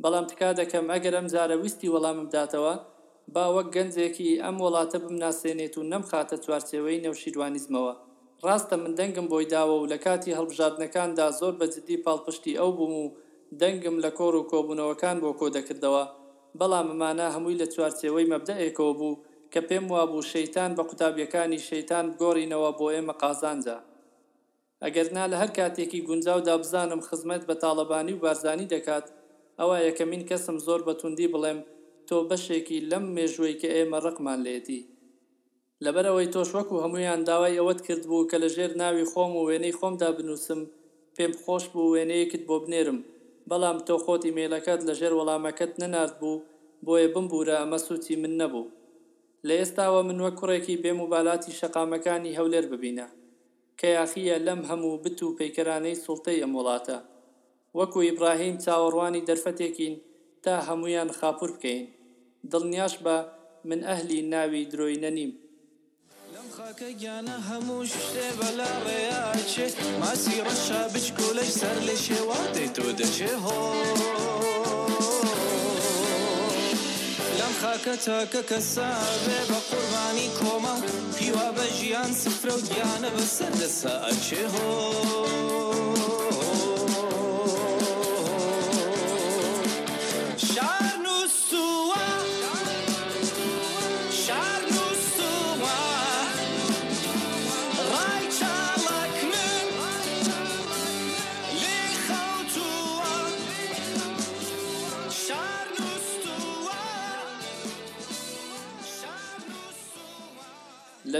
[0.02, 2.74] بەڵام تکا دەکەم ئەگەر ئەم جارە ویستی وەڵامم داتەوە
[3.34, 7.92] با وەک گەنجێکی ئەم وڵاتە بمناسێنێت و نەمخاتە چوارچێوەی نەوشیدوانیزمەوە
[8.46, 13.12] ڕاستە من دەنگم بۆی داوە و لە کاتی هەڵبژاردنەکاندا زۆر بەجددی پاڵپشتی ئەو بووم و
[13.60, 16.04] دەنگم لە کۆڕ و کۆبوونەوەکان بۆ کۆ دەکردەوە
[16.58, 19.20] بەڵام ئەمانە هەمووی لە چوارچێوەی مەبدەئێکەوە بوو
[19.52, 23.78] کە پێم وابوو شەیتان بە قوتابیەکانی شەیتان بگۆڕینەوە بۆ ئێمە قازانجە
[24.86, 29.06] ئەگەرنا لە هەر کاتێکی گونجاودا بزانم خزمەت بە تاالبانی و بارزانانی دەکات
[29.60, 31.60] ئەوە یەکەمین کەسم زۆر بەتوندی بڵێم
[32.08, 34.80] تۆ بەشێکی لەم مێژوەی کە ئێمە ڕقمان لێتی
[35.84, 39.76] لەبەرەوەی تۆش وەکو هەمویان داوای ئەوەت کرد بوو کە لە ژێر ناوی خۆم و وێنەی
[39.78, 40.60] خۆمدا بنووسم
[41.16, 42.98] پێم خۆش بوو وێنەیەکت بۆ بنێرم
[43.50, 46.42] بەڵام تۆ خۆت ئیمێلەکەت لە ژێر وەڵامەکەت نەنارد بوو
[46.86, 48.66] بۆیە بمبورە ئەمە سووتی من نەبوو
[49.46, 53.06] لە ئێستاوە من وە کوڕێکی بێم و بالاتی شەقامەکانی هەولێر ببینە
[53.80, 56.98] کە یاخیە لەم هەموو بت و پەیکەرانەی سڵتەی ئەم وڵاتە
[57.78, 59.94] وەکو ئیبراهیم چاوەڕوانی دەرفەتێکین
[60.44, 61.84] تا هەمویان خاپور بکەین
[62.52, 63.16] دڵنیاش بە
[63.68, 65.32] من ئەهلی ناوی درۆی نەنیم
[66.56, 69.66] خاکە گیانە هەموو شتێ بەلا ڕێیاچێ
[70.00, 73.54] ماسی ڕەشا بچکۆلەش سەر لە شێواتەی تۆ دەچێ هۆ
[77.62, 80.74] خاکە تاکە کەسابێ بە قوربانی کۆمە
[81.16, 84.64] پیوا بە ژیان سفرە و گیانە بەسەر دەسا ئەچێ هۆ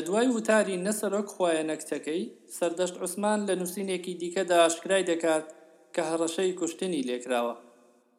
[0.00, 2.22] لە دوای وتاری نەسەرۆک خوایەنەکتەکەی
[2.56, 5.44] سەردەشت عوسمان لە نووسینێکی دیکەدا ئاشکرای دەکات
[5.94, 7.54] کە هەڕەشەی کوشتنی لێکراوە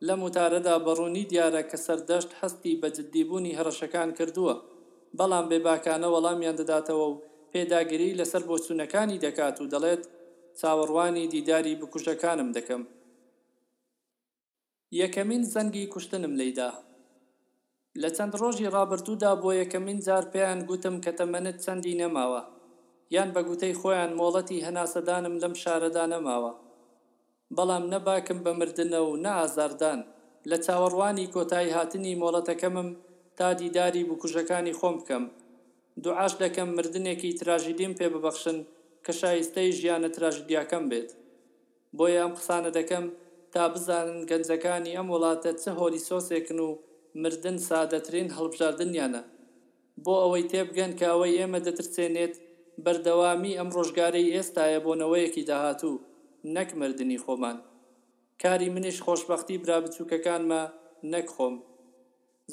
[0.08, 4.56] لە متارەدا بەڕوونی دیارە کە سەردەشت هەستی بە جددیبوونی هەڕەشەکان کردووە
[5.17, 7.20] بەڵام بێباکانە وەڵامیان دەداتەوە و
[7.52, 10.04] پێداگیری لەسەر بۆچوونەکانی دەکات و دەڵێت
[10.60, 12.84] چاوەڕوانی دیداری بکوشەکانم دەکەم
[15.02, 16.70] یەکەمین زەنگی کوشتنم لەیدا
[18.02, 22.42] لە چەند ڕۆژی ڕابرتوودا بۆ یەکەمین جار پێیان گوتم کە تەمەنت چەندی نەماوە
[23.16, 26.52] یان بە گوتەی خۆیان مۆڵەتی هەناسەدانم لەم شارەدا نەماوە
[27.56, 30.00] بەڵام نەباکم بە مردنە و نەئازاردان
[30.50, 32.90] لە چاوەڕوانی کۆتایی هاتنی مۆڵەتەکەمم
[33.38, 35.24] تا دیداری بکوژەکانی خۆم بکەم
[36.04, 38.58] دوعاش دەکەم مردنێکی تراژیدیم پێ ببەخشن
[39.06, 41.10] کە شایستەی ژیانە تراژیدیاکەم بێت
[41.98, 43.06] بۆیە ئەم قسانە دەکەم
[43.54, 46.70] تا بزانن گەنجەکانی ئەم وڵاتە چه هۆلی سۆسێکن و
[47.19, 49.21] مردن سادەترین هەڵبژاردنیانە
[50.04, 52.34] بۆ ئەوەی تێبگەن کە ئەوەی ئێمە دەترسێنێت
[52.84, 56.02] بەردەوامی ئەم ڕۆژگارەی ئێستاە بۆنەوەیەکی داهاتوو
[56.56, 57.58] نەک مردنی خۆمان
[58.41, 60.62] کاری منیش خۆشببختی برابچووکەکانمە
[61.12, 61.56] نەک خۆم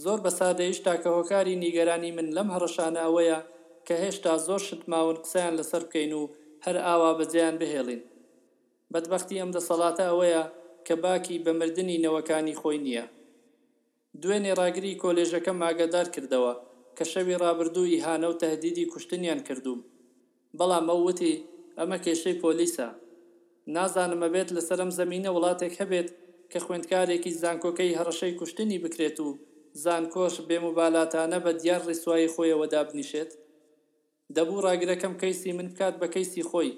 [0.02, 3.38] زۆر بەسادەیش تاکە هۆکاری نیگەرانی من لەم هەڕەشانە ئەوەیە
[3.86, 6.30] کە هێشتا زۆر شتماون قسەیان لەسەر بکەین و
[6.64, 8.02] هەر ئاوا بەجیان بهێڵین
[8.92, 10.42] بەدبختی ئەم دەسەڵاتە ئەوەیە
[10.86, 13.04] کە باکی بەمردنی نەوەکانی خۆی نییە
[14.22, 16.52] دوێنێ ڕاگری کۆلێژەکە ماگەدار کردەوە
[16.96, 19.80] کە شەوی ڕابردوو ئیهانە و تهدیدی کوشتنیان کردوم
[20.58, 21.34] بەڵام ئەووتی
[21.78, 22.88] ئەمە کێشەی پۆلیسە
[23.76, 26.08] نازانمە بێت لەسرم زمینە وڵاتێک هەبێت
[26.52, 29.28] کە خوێندکارێکی زانکۆکەی هەڕەشەی کوشتنی بکرێت و
[29.84, 33.30] زانکۆش بێموبالاتانە بە دیار ڕیسوایی خۆیەوە دابنیشێت
[34.36, 36.70] دەبوو ڕاگرەکەم کەیسی من بکات بە کەیسی خۆی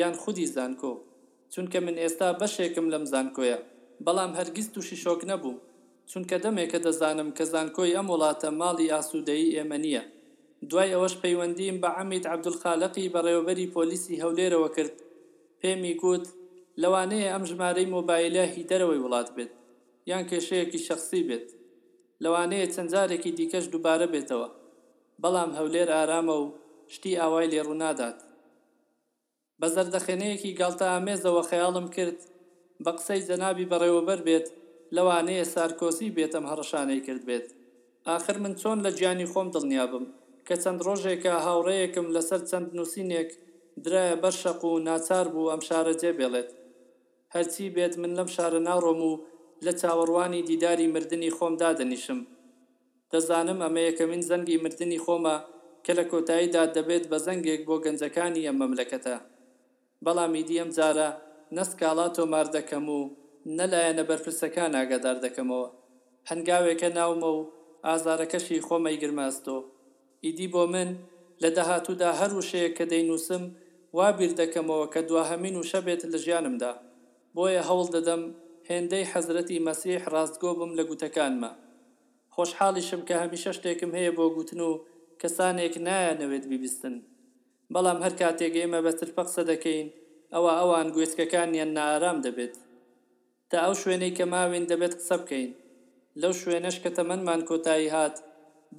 [0.00, 0.92] یان خودی زانکۆ
[1.52, 3.58] چونکە من ئێستا بەشێکم لەم زانکۆیە
[4.04, 5.56] بەڵام هەرگیز تووشی شۆک نەبوو
[6.12, 10.02] چونکە دەمێکە دەزانم کە زانکۆی ئەم وڵاتە ماڵی ئاسوودەی ئێمە نییە
[10.70, 14.94] دوای ئەوەش پەیوەندیم بە عەمید عەبدولخالقی بەڕێوەبەری پۆلیسی هەولێرەوە کرد
[15.60, 16.24] پێمی گوت
[16.82, 19.52] لەوانەیە ئەم ژمارەی مۆبایلە هی دەرەوەی وڵات بێت
[20.10, 21.46] یان کێشەیەکی شخصی بێت
[22.24, 24.48] لەوانەیە چەندجارێکی دیکەش دووبارە بێتەوە
[25.22, 26.44] بەڵام هەولێر ئارامە و
[26.94, 28.18] شتی ئاوای لێڕوونادات
[29.60, 32.18] بە زەردەخێنەیەکی گالتە ئامێزەوە خەیاڵم کرد
[32.84, 34.48] بە قسەی جەنابی بەڕێوەبەر بێت
[34.96, 37.46] لەوانەیە سارکۆسی بێتم هەڕەشانەی کرد بێت
[38.16, 40.04] آخر من چۆن لە گیانی خۆم دڵنیا بم
[40.46, 43.28] کە چەند ڕۆژێکە هاوڕەیەکم لەسەر چەند نووسینێک
[43.84, 46.50] درایە بەر شەق و ناچار بوو ئەم شارە جێبێڵێت
[47.34, 49.12] هەرچی بێت من لەم شارە ناڕۆم و
[49.64, 52.20] لە چاوەڕوانی دیداری مردنی خۆم دادەنیشم
[53.12, 55.36] دەزانم ئەمەیەکە من زەنگی مردنی خۆمە
[55.84, 59.16] کە لە کۆتاییدا دەبێت بە زەنگێک بۆ گەنجەکانی ئەم مەملەکەتە
[60.04, 61.08] بەڵامی دیەم جارە
[61.56, 63.00] نەسکاڵات تۆمار دەکەم و
[63.56, 65.68] نەلایەنە بەرپرسەکان ئاگادار دەکەمەوە
[66.30, 67.40] هەنگاوێکە ناومە و
[67.86, 69.56] ئازارەکەشی خۆمەی گرماستۆ
[70.24, 70.88] ئیدی بۆ من
[71.42, 73.44] لە داهاتوودا هەر وشەیە کە دەینووسم
[73.98, 76.72] وابیر دەکەمەوە کە دواهەمین و شەبێت لە ژیانمدا
[77.34, 78.22] بۆیە هەوڵ دەدەم
[78.68, 81.52] هێندەی حەزرەتی مەسیح ڕاستگۆ بم لە گوتەکانمە
[82.34, 84.70] خۆشحاڵیشم کە هەمیشە شتێکم هەیە بۆ گوتن و
[85.22, 86.94] کەسانێک نایانەوێت بیبیستن
[87.72, 89.88] بەڵام هەر کاتێک ئێمە بەتر پەقسە دەکەین
[90.34, 92.54] ئەوە ئەوان گوێستکەکانیان نارام دەبێت
[93.52, 95.50] تا ئەو شوێنەی کە ماوین دەبێت قسە بکەین
[96.20, 98.16] لەو شوێنەش کە تەمەمان کۆتایی هات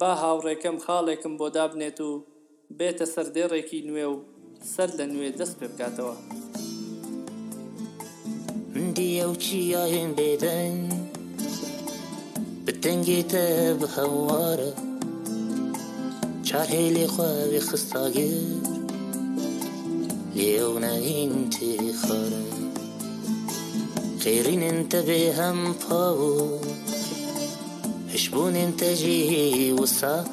[0.00, 2.10] با هاوڕێکەم خاڵێکم بۆ دابنێت و
[2.78, 4.18] بێتە سەردێڕێکی نوێ و
[4.74, 6.16] سەر لە نوێ دەست پێ بکاتەوە
[8.96, 10.82] دیە و چیاهێن بێدەنگ
[12.66, 13.46] بتەنگێتە
[13.80, 14.72] بهەوارە
[16.48, 18.50] چاهێلی خواوی خستاگیر
[20.38, 22.42] لێو نەهین تێ خارە
[24.24, 26.58] خيرين انت انتبه هنفاو
[28.14, 30.24] شبون انت جي وصا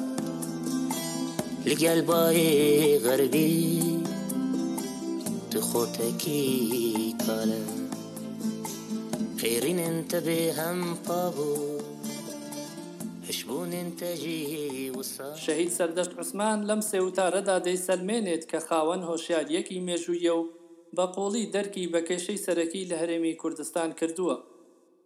[1.66, 3.80] لقلبي باي غربي
[5.50, 6.44] تخوتكي
[7.26, 7.58] كالا
[9.40, 11.34] خيرين انت انتبه هنفاو
[13.30, 20.34] شبون انت جي وصا شهيد سردشت عثمان لەم سێوتارەدا دەی سلمێنێت کە خاوەن هۆشیاریەکی مێژوویە
[20.36, 20.42] و
[20.96, 24.36] بەقۆڵی دەرکی بە کێشەی سەرەکی لە هەرێمی کوردستان کردووە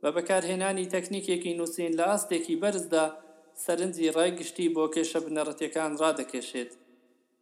[0.03, 3.05] بە بەکارهێنانی تەکنیکێکی نووسین لە ئاستێکی بەرزدا
[3.65, 6.71] سەرنجی ڕایگشتی بۆ کێشە بنەڕەتەکان ڕادەکێشێت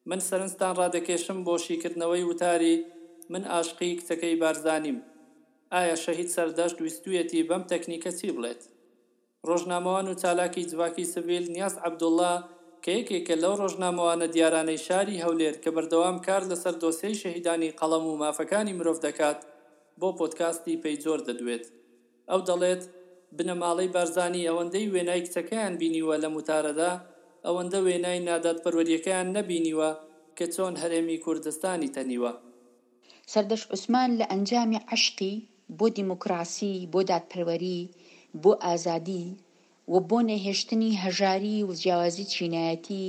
[0.09, 2.77] من سەرنجستان ڕادەکێشم بۆ شیکردنەوەی وتاری
[3.33, 4.99] من ئاشقی کچەکەی بارزانیم
[5.73, 8.63] ئایا شەهید سەردەشت ویستویەتی بەم تەکنیکە چی بڵێت
[9.49, 12.33] ڕۆژنامەوان و چالاکی جواکی سڤیل نیاز عەبدوڵڵا
[12.85, 18.19] کە یەکێکە لەو ڕۆژنامەوانە دیارانەی شاری هەولێر کە بەردەوام کار لەسەر دۆسەی شەهیدانی قەڵەم و
[18.23, 19.41] مافەکانی مرۆڤ دەکات
[20.01, 21.65] بۆ پۆتکاستی پێی زۆر دەدوێت
[22.31, 22.83] ئەو دەڵێت
[23.37, 26.93] بنەماڵەی بارزانانی ئەوەندەی وێنای کچەکەیان بینیوە لە متارەدا
[27.47, 29.91] ئەوەندە وێنای ناداتپەروەریەکەیان نەبینیوە
[30.37, 32.33] کە چۆن هەرێمی کوردستانی تەنیوە
[33.33, 35.35] سەردەش عوسمان لە ئەنجامی عشتی
[35.79, 37.81] بۆ دیموکراسی بۆ دادپەروەری
[38.43, 39.25] بۆ ئازادی
[39.93, 43.07] و بۆ نەهێشتنی هەژاری و جیاوازی چینایەتی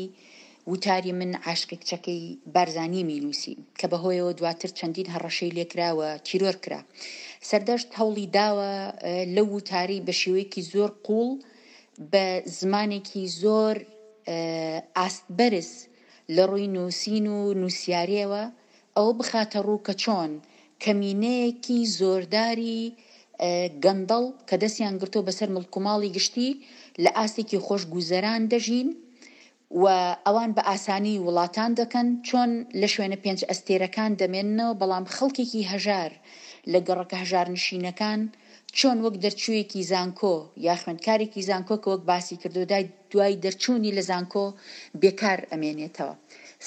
[0.71, 2.23] وتاری من عاشقێکچەکەی
[2.55, 6.82] بارزانانی میلوسی کە بەهۆیەوە دواتر چەندین هەڕەشەی لێکراوە چیرۆر کرا
[7.49, 8.73] سەردەشت هەوڵی داوە
[9.36, 11.29] لە وتاری بە شێوەیەکی زۆر قوڵ
[12.11, 12.25] بە
[12.59, 13.75] زمانێکی زۆر
[14.97, 15.71] ئاستبەرز
[16.36, 18.43] لە ڕووی نووسین و نووسارەوە
[18.97, 20.32] ئەو بخاتە ڕوو کە چۆن
[20.84, 22.82] کەمینەیەکی زۆرداری
[23.84, 26.50] گەندەڵ کە دەستیان گرتۆ بەسەر مڵکوماڵی گشتی
[27.04, 28.89] لە ئاستێکی خۆش گوزەران دەژین
[29.82, 29.84] و
[30.26, 36.12] ئەوان بە ئاسانی وڵاتان دەکەن چۆن لە شوێنە پێنج ئەستێرەکان دەمێننەوە بەڵام خەڵکێکی هەژار
[36.72, 38.22] لە گەڕەکە هەژار نشینەکان
[38.78, 40.36] چۆن وەک دەرچوویەکی زانکۆ
[40.68, 44.46] یا خوێندکارێکی زانکۆ کە وەک باسی کردودای دوای دەرچوونی لە زانکۆ
[45.02, 46.16] بێکار ئەمێنێتەوە.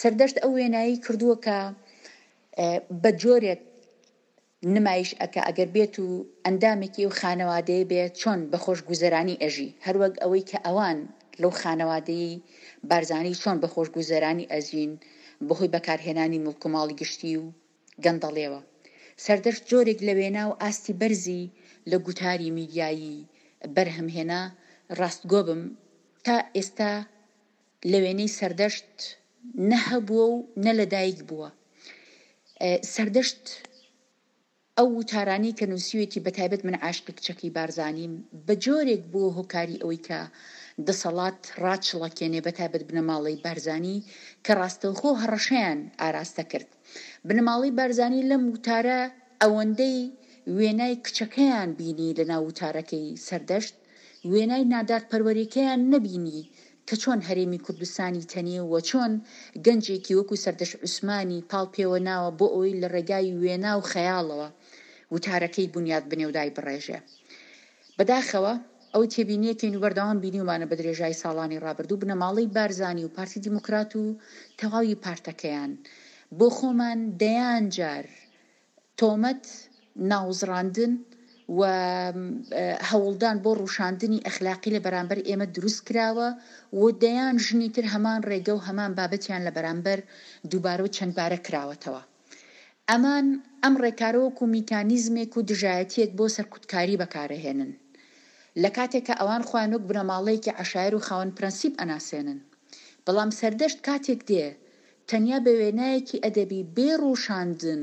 [0.00, 1.58] سەردەشت ئەو وێنایی کردووە کە
[3.02, 3.62] بە جۆرێک
[4.76, 6.06] نمایش ئەکە ئەگەر بێت و
[6.44, 10.98] ئەندامێکی و خانەوادەیە بێت چۆن بە خۆش گوزەرانی ئەژی هەروەک ئەوەی کە ئەوان
[11.42, 12.40] لەو خانەوادەی
[12.88, 14.92] بارزانانی چۆن بە خۆش گوزەرانی ئەزین
[15.48, 17.44] بەهۆی بەکارهێنانی مڵکوماڵی گشتی و
[18.04, 18.60] گەندەڵێەوە
[19.24, 21.44] سەردەش جۆرێک لە وێنا و ئاستی بەرزی
[21.90, 23.16] لە گوتاری میدیایی
[23.74, 24.40] بەرهەمهێنا
[24.98, 25.62] ڕاستگۆ بم
[26.24, 26.92] تا ئێستا
[27.90, 28.92] لە وێنەی سەردەشت
[29.70, 31.48] نەهەبووە و نە لەدایک بووە
[32.94, 33.42] سەردەشت
[34.80, 38.12] ئەو وتارانی کە نووسویەتی بەتایبەت من عاشق کچەکی بارزانیم
[38.46, 40.20] بە جۆرێک بووە هۆکاری ئەوەی کە
[40.86, 44.04] دەسەڵات ڕاچڵەکێنێ بەتابەت بنەماڵی بارزانی
[44.44, 46.68] کە ڕاستەوخۆ هەڕەشیان ئاراستە کرد.
[47.26, 49.00] بنەماڵی بارزانی لەم وتارە
[49.42, 49.98] ئەوەندەی
[50.56, 53.74] وێنای کچەکەیان بینی لە ناوتارەکەی سەردەشت
[54.32, 56.42] وێنای نادات پەروەریەکەیان نەبینی
[56.88, 59.12] کە چۆن هەرێمی کوردستانی تەنیە و چۆن
[59.64, 64.48] گەنجێکی وەکو سەردەش عوسمانی پاڵ پێوە ناوە بۆ ئەوی لە ڕێگای وێنا و خەیاڵەوە
[65.14, 66.98] وتارەکەی بنیاد بنێودای بڕێژێ
[67.98, 68.54] بەداخەوە
[68.94, 74.16] ئەو تێبینیەکەی نوبەرداوان بینیومانە بە درێژای ساڵانی ڕابردوو بنەماڵی بارزانانی و پارتی دیموکرات و
[74.60, 75.70] تەواوی پارتەکەیان
[76.38, 78.06] بۆ خۆمان دەیان جار
[79.00, 79.44] تۆمەت
[80.10, 80.92] ناوزڕاندن
[81.58, 81.62] و
[82.90, 86.28] هەوڵدان بۆ ڕوشاندنی ئەخلاقی لە بەرامبەر ئێمە دروست کراوە
[86.78, 89.98] و دەیان ژنی تر هەمان ڕێگە و هەمان بابەتیان لە بەرامبەر
[90.50, 92.02] دووبارە و چەند بارە کراوەتەوە.
[92.90, 93.26] ئەمان
[93.64, 97.70] ئەم ڕێکارۆک و میکانیزمێک و دژایەتیەک بۆ سەرکوتکاری بەکارەهێنن
[98.62, 102.38] لە کاتێک کە ئەوان خوانک بنەماڵەیەکی عشایر و خاون پرەنسیب ئەناسێنن
[103.04, 104.46] بەڵام سەردەشت کاتێک دێ
[105.08, 107.82] تەنیا بە وێنایەکی ئەدەبی بێڕوشاندن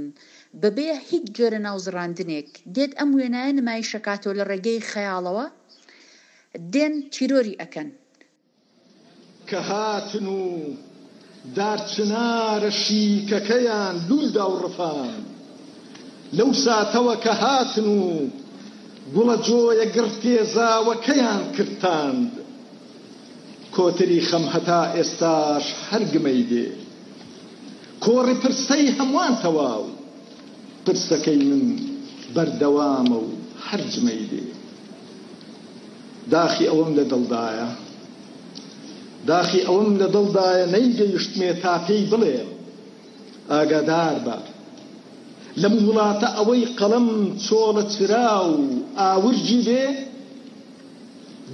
[0.62, 5.46] بەبێ هیچ جۆرە ناوزڕاندنێک دێت ئەم وێنایە نمایشەکاتەوە لە ڕێگەی خەیاڵەوە
[6.74, 7.90] دێن چیرۆری ئەەکەن
[9.50, 10.40] کە هاتن و
[11.56, 15.14] دارچنارە شیکەکەیان لولدا و ڕفان
[16.38, 18.02] لەو ساتەوە کە هاتن و
[19.14, 22.32] گوڵە جۆیە گرتێزاوەکەیان کرداند
[23.76, 26.68] کۆتری خەم هەتا ئێستاش هەرگمەی دێ
[28.06, 29.86] کۆڕی پرسەی هەمووان تەواو
[30.86, 31.64] پرسەکەی من
[32.36, 33.30] بەردەوامە و
[33.68, 34.44] هەرجمەی دێ
[36.34, 37.70] داخی ئەوەم لە دڵدایە
[39.30, 42.38] داخی ئەوم لە دڵدایە نەیگەیشتمێ تا پێی بڵێ
[43.52, 44.38] ئاگادار بە
[45.62, 47.08] لەم وڵاتە ئەوەی قەڵم
[47.46, 48.58] چۆڵە چرا و
[49.02, 49.86] ئاورجی لێ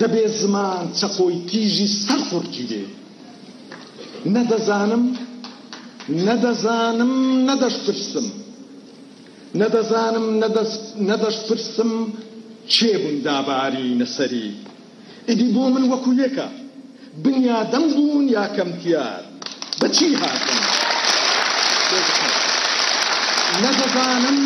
[0.01, 2.83] دەبێ زمان چەقۆی تیژی سەر خورجی لێ
[4.35, 5.03] نەدەزانم
[6.27, 7.13] نەدەزانم
[7.49, 8.27] نەدەش پرسم
[9.61, 10.27] نەدەزانم
[11.09, 11.91] نەدەش پرسم
[12.73, 14.47] چێ بوون داباری نەسەری
[15.29, 16.47] ئیدی بۆ من وەکو یەکە
[17.25, 19.21] بنیادەم بوون یا کەمتیار
[19.81, 20.59] بەچی هاتن
[23.63, 24.39] نەدەزانم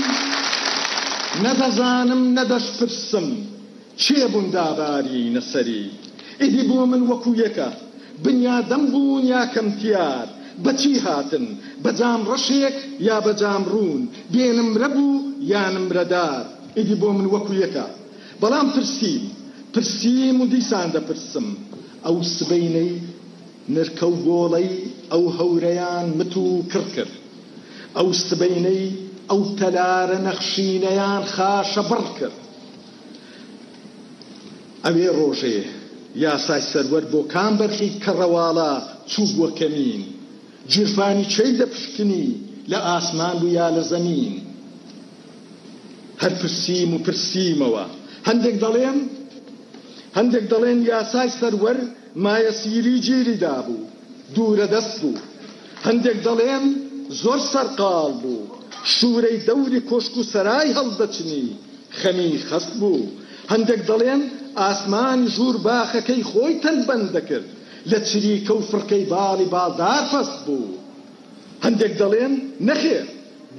[1.45, 3.28] نەدەزانم نەدەشپرسم
[4.03, 5.86] چێ بوون داباری نەسەری
[6.41, 7.69] ئیدی بۆ من وەکو یەکە
[8.24, 10.28] بنیادەم بوون یا کەمتیار
[10.65, 11.45] بەچی هاتن
[11.84, 12.76] بەجام ڕەشێک
[13.07, 14.01] یا بەجام ڕوون
[14.34, 15.17] بێنمرە بوو
[15.53, 16.43] یانمرەدار
[16.78, 17.88] ئیدی بۆ من وەکو یەکە
[18.41, 19.24] بەڵام پرسیم
[19.74, 21.47] پرسیم و دیسان دەپرسم
[22.06, 22.91] ئەو سبینەی
[23.76, 24.70] نرکە و گۆڵەی
[25.12, 27.14] ئەو هەورەیان مت و کرد کرد
[27.97, 28.84] ئەو سبینەی
[29.32, 32.38] ئەو تەلارە نەخشینەیان خاشە بڕ کرد
[34.86, 35.58] ئەوێ ڕۆژێ
[36.26, 38.72] یاسای سەروەر بۆ کام بەرخی کەڕەواڵە
[39.12, 40.02] چوو بۆ کەمین
[40.72, 42.26] جیرفانی چی دەپشکنی
[42.72, 44.34] لە ئاسمان و یا لە زەمین
[46.22, 47.86] هەر پرسیم و پرسیمەوە
[48.28, 48.99] هەندێک دەڵێم
[50.18, 51.78] هەندێک دەڵێن یاسای سەروەر
[52.26, 53.82] مایەسیری گیری دابوو
[54.36, 55.22] دوورە دەست بوو
[55.88, 56.66] هەندێک دەڵێن
[57.24, 58.41] زۆر سەرقال بوو
[58.95, 61.45] شوورەی دەوری کۆشک و سەرای هەڵدەچنی
[61.99, 63.09] خەمی خەست بوو
[63.53, 64.22] هەندێک دەڵێن
[64.62, 67.47] ئاسمان ژوور باخەکەی خۆی تەنبەن دەکرد
[67.91, 70.68] لە چریکە و فرقەی باڵی باڵدار فەست بوو
[71.66, 72.34] هەندێک دەڵێن
[72.68, 73.05] نەخێر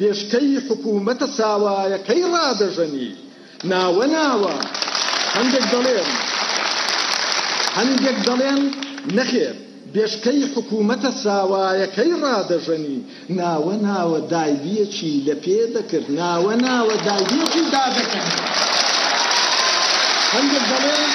[0.01, 3.11] دێشکەی حکوومەتە ساوایەکەی ڕادەژەنی
[3.71, 4.55] ناوە ناوە
[5.37, 6.11] هەندێک دەڵێن
[7.79, 8.61] هەندێک دەڵێن
[9.17, 9.55] نەخێر
[9.95, 12.99] بێشکەی حکوومەتە ساوایەکەی ڕادەژەنی
[13.39, 18.29] ناوە ناوە دایویەکی لە پێ دەکرد ناوە ناوە دایویەکی دادەکەن
[20.35, 21.11] هەندێک دەڵێن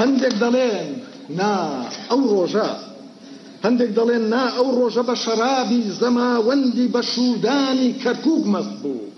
[0.00, 0.88] هەندێک دەڵێن
[1.38, 1.54] نا
[2.10, 2.70] ئەو ڕۆژە
[3.64, 9.11] هەندێک دەڵێن نا ئەو ڕۆژە بە شەرابی زەماوەندی بە شودانی کەرکک مەست بوو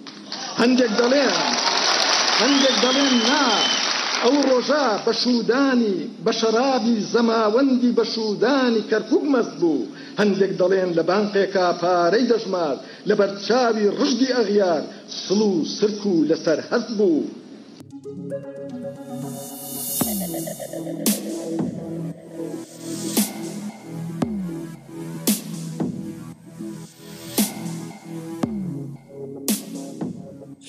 [0.65, 1.37] هەندێک دەڵێن
[2.43, 3.47] هەندێک دەڵێن نا
[4.25, 9.89] ئەو ڕۆژا بەشودانی بە شەرابی زەماوەندی بەشودانی کەرکک مەست بوو
[10.21, 12.77] هەندێک دەڵێن لە بانقێکا پارەی دەژمار
[13.09, 14.83] لە بەرچاوی ڕژدی ئەغیار
[15.25, 17.23] سڵ و سرک و لەسەر هەست بوو.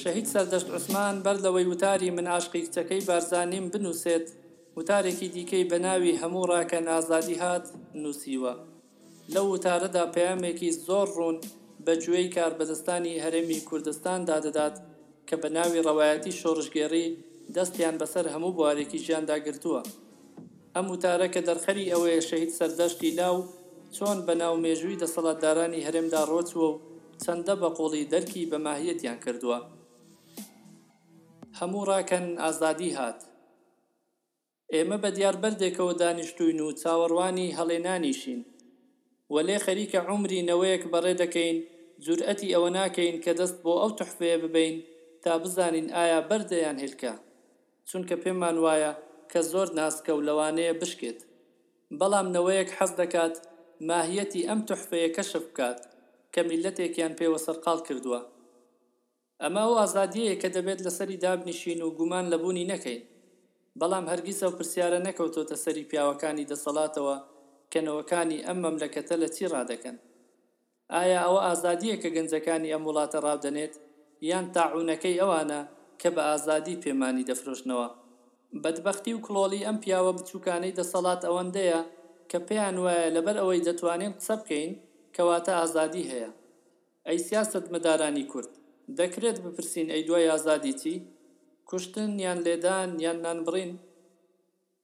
[0.07, 4.27] شەهید سەردەشت عوسمان بەر لەوەی وتاری من عاشقی کچەکەی بارزانیم بنووسێت
[4.77, 7.65] وتارێکی دیکەی بەناوی هەموو ڕاکە نازادی هات
[8.03, 8.53] نووسیوە
[9.33, 11.37] لەو وتارەدا پەیامێکی زۆر ڕوون
[11.85, 14.75] بەگوێی کاربەدەستانی هەرێمی کوردستان دادەدات
[15.27, 17.07] کە بە ناوی ڕەوایەتی شۆڕژگێڕی
[17.55, 19.81] دەستیان بەسەر هەموو بوارێکی ژیاندا گرتووە
[20.75, 23.35] ئەم وتارە کە دەرخەری ئەوەیە شەهید سەردەشتی لاو
[23.95, 26.79] چۆن بە ناومێژووی دەسەڵاتدارانی هەرێمدا ڕۆچوە و
[27.23, 29.59] چەندە بە قۆڵی دەرکی بەماهیەتیان کردووە
[31.59, 33.19] هەموو ڕاکەن ئازادی هات
[34.73, 38.41] ئێمە بە دیاربەردێکەوە دانیشتوین و چاوەڕوانی هەڵێنانیشین
[39.33, 41.57] وە لێ خەریکە عمری نەوەیەک بەڕێ دەکەین
[42.05, 44.75] جورئەتی ئەوە ناکەین کە دەست بۆ ئەو تحفەیە ببین
[45.23, 47.13] تا بزانین ئایا بەردەیان هلکە
[47.89, 48.91] چونکە پێمان وایە
[49.31, 51.19] کە زۆر ناسکە و لەوانەیە بشکێت
[51.99, 53.35] بەڵام نەوەیەک حەز دەکات
[53.89, 55.79] ماهیەتی ئەم تحفەیە کەشف بکات
[56.33, 58.21] کە میلەتێکیان پێوە سەرقال کردووە
[59.43, 63.01] ئەمە ئەو ئازادیەیە کە دەبێت لەسەری دابنیشین و گومان لەبوونی نەکەین
[63.79, 67.15] بەڵام هەرگیزە و پرسیارە نەکەوتۆتە سەری پیاوەکانی دەسەڵاتەوە
[67.71, 69.97] کەنەوەکانی ئەم مەملەکەتە لە چی ڕدەکەن
[70.93, 73.73] ئایا ئەوە ئازادیە کە گەنجەکانی ئەم وڵاتە ڕابدەنێت
[74.29, 75.61] یان تاعونەکەی ئەوانە
[76.01, 77.87] کە بە ئازادی پێمانی دەفرۆشنەوە
[78.63, 81.79] بەدبختی و کلۆلی ئەم پیاوە بچووکانەی دەسەڵات ئەوەندەیە
[82.31, 84.71] کە پێیان وایە لەبەر ئەوەی دەتوانین قسە بکەین
[85.15, 86.31] کەواتە ئازادی هەیە
[87.07, 88.51] ئەی سیاست مەدارانی کورد
[88.99, 90.95] دەکرێت بپرسین ئەی دوای ئازادیتی
[91.69, 93.71] کوشتن یان لێدان یان نانبڕین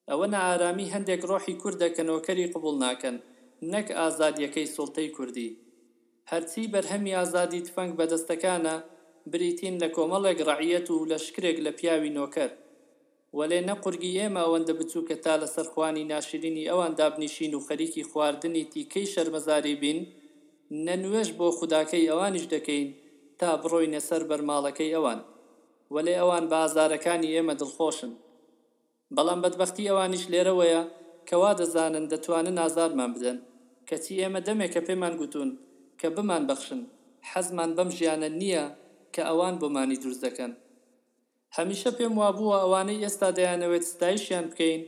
[0.10, 3.18] ئەوە نەئارامی هەندێک ڕۆحی کوردەکەنەوەکەری قبول ناکەن
[3.72, 5.49] نەک ئازادیەکەی سڵتەی کوردی
[6.32, 8.76] هەرچی بەرهەمی ئازادی تفەنگ بەدەستەکانە
[9.32, 12.52] بریتین لە کۆمەڵێک ڕعیەت و لە شکرێک لە پیاوی نۆکەر
[13.38, 19.08] وەلێ نەقورگی ئێمە ئەوەندە بچووکە تا لە سەرخوانی ناشرینی ئەوان دابنیشین و خەریکی خواردنی تیکەی
[19.14, 19.99] شەرمەزاری بین
[20.86, 22.88] نەنوێش بۆ خوداکەی ئەوانیش دەکەین
[23.42, 25.20] تا بڕۆینە سەر بەرماڵەکەی ئەوان
[25.96, 28.12] وەلێ ئەوان بازارەکانی ئێمە دڵخۆشن
[29.16, 30.82] بەڵام بەدبختی ئەوانیش لێرەوەیە
[31.30, 33.38] کەوا دەزانن دەتوانن ئازارمان بدەن
[33.89, 35.50] کەچی ئێمە دەمێک کە پێمان گوتون
[36.00, 36.82] کە بمان بەخشن
[37.30, 38.66] حەزمان بەم ژیانە نییە
[39.14, 40.52] کە ئەوان بۆمانی دروست دەکەن
[41.56, 44.82] هەمیشە پێم وابووە ئەوانەی ئێستا دەیانەوێت ستایشیان بکەین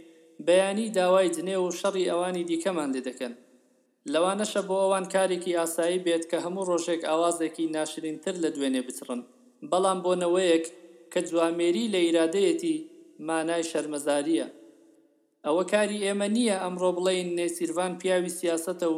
[0.47, 3.33] بەیانی داوای جنێ و شەڕی ئەوانی دیکەمان لێ دەکەن
[4.11, 9.21] لەوانەشە بۆ ئەوان کارێکی ئاسایی بێت کە هەموو ڕۆژێک ئاوازێکی ناشرینتر لە دوێنێ بچڕن
[9.71, 10.65] بەڵام بۆنەوەیەک
[11.11, 12.75] کە جوامێری لە ئیرادەیەتی
[13.27, 14.47] مانای شەرمەزاریە
[15.45, 18.97] ئەوە کاری ئێمە نییە ئەمڕۆ بڵین نێسیروان پیاوی سیاستە و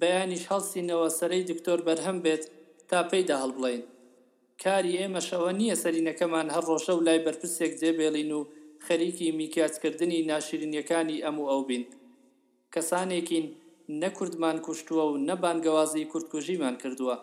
[0.00, 2.42] بەیانیش هەڵسینەوە سەرەی دکتۆر بەرهەم بێت
[2.90, 3.82] تا پێیدا هەڵ بڵین
[4.62, 8.42] کاری ئێمە شەوە نییە سەرینەکەمان هەر ڕۆژە و لای بەرپرسێک جێبێڵین و
[8.86, 11.84] خەریکی میکاتکردنی ناشرینیەکانی ئەم و ئەو بین
[12.74, 13.46] کەسانێکین
[13.88, 17.16] نەکردمان کوشتووە و نەبانگەوازی کورتکوژیمان کردووە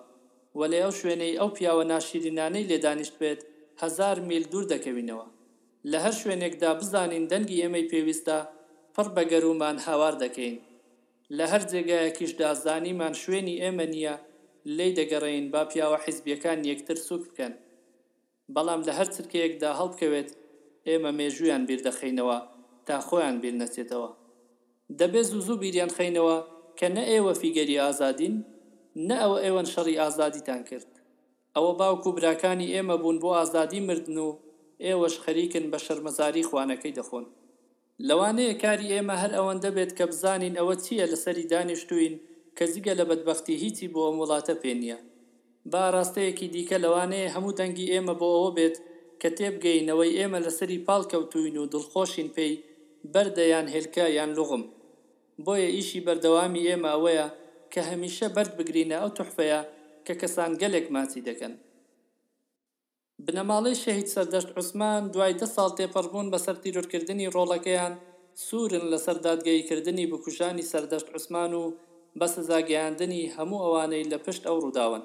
[0.56, 3.40] و لە ئەو شوێنەی ئەو پیاوە ناشیرینانەی لێدانیشت بێت
[3.82, 5.26] هزار میل دوور دەکەوینەوە
[5.92, 8.38] لە هەر شوێنێکدا بزانین دەنگی ئێمەی پێویستە
[8.96, 10.58] پڕ بەگەرومان هاوار دەکەین
[11.38, 14.16] لە هەر جێگایەکیشدا زانیمان شوێنی ئێمە نییە
[14.78, 17.54] لی دەگەڕین با پیاوە حیزبیەکان یەکتر سوک بکەن
[18.56, 20.30] بەڵام لە هەر چرکەیەکدا هەڵبکەوێت
[20.88, 22.38] ئێمە مێژویان بیردەخینەوە
[22.88, 24.10] تا خۆیان بیر نەچێتەوە
[24.98, 26.38] دەبێ زوو زوو بیریان خینەوە
[26.80, 28.36] کە نە ئێوە فیگەری ئازادین
[29.08, 30.90] نە ئەوە ئێوەن شەڕی ئازادیتان کرد
[31.56, 34.30] ئەوە باوکو براکانی ئێمە بوون بۆ ئازادی مردن و
[34.86, 37.26] ئێوەش خەریکن بە شەرمەزاری خوانەکەی دەخۆن
[38.08, 42.14] لەوانەیە کاری ئێمە هەر ئەوەندە بێت کە بزانین ئەوە چییە لەسەری دانیشتوین
[42.58, 44.98] کە زیگە لە بەدبختی هیچی بۆ ئەم وڵاتە پێنیە
[45.72, 48.76] با ڕاستەیەکی دیکە لەوانەیە هەموو دەنگی ئێمە بۆ ئەوە بێت
[49.22, 52.54] کە تێبگەینەوەی ئێمە لەسەری پاڵکەوتوین و دڵخۆشین پێی
[53.14, 54.64] بەردەیان هێلکە یان لغم
[55.46, 57.28] بۆیە ئیشی بەردەوامی ئێمە ئەوەیە
[57.74, 59.62] کە هەمیشە بەرد بگرینە ئەو تحفەیە
[60.06, 61.54] کە کەسان گەلێک ماچی دەکەن
[63.26, 67.94] بنەماڵی شەهید سەردەشت عوسمان دوای دە ساڵ تێپەڕبوون بەسەر تیرۆرکردنی ڕۆڵەکەیان
[68.46, 71.64] سوورن لەسەر دادگەیکردنی بکوژانی سەردەشت عوسمان و
[72.20, 75.04] بە سزاگەیاندنی هەموو ئەوانەی لە پشت ئەو ڕووداون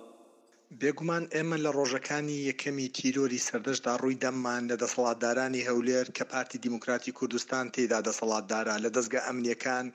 [0.80, 7.16] بێگومان ئێمە لە ڕۆژەکانی یەکەمی تیرۆری سەردەشدا ڕووی دەممان لە دەسەڵاتدارانی هەولێر کە پارتی دیموکراتی
[7.18, 9.86] کوردستان تێدا دەسەڵاتدارا لە دەستگە ئەمنیەکان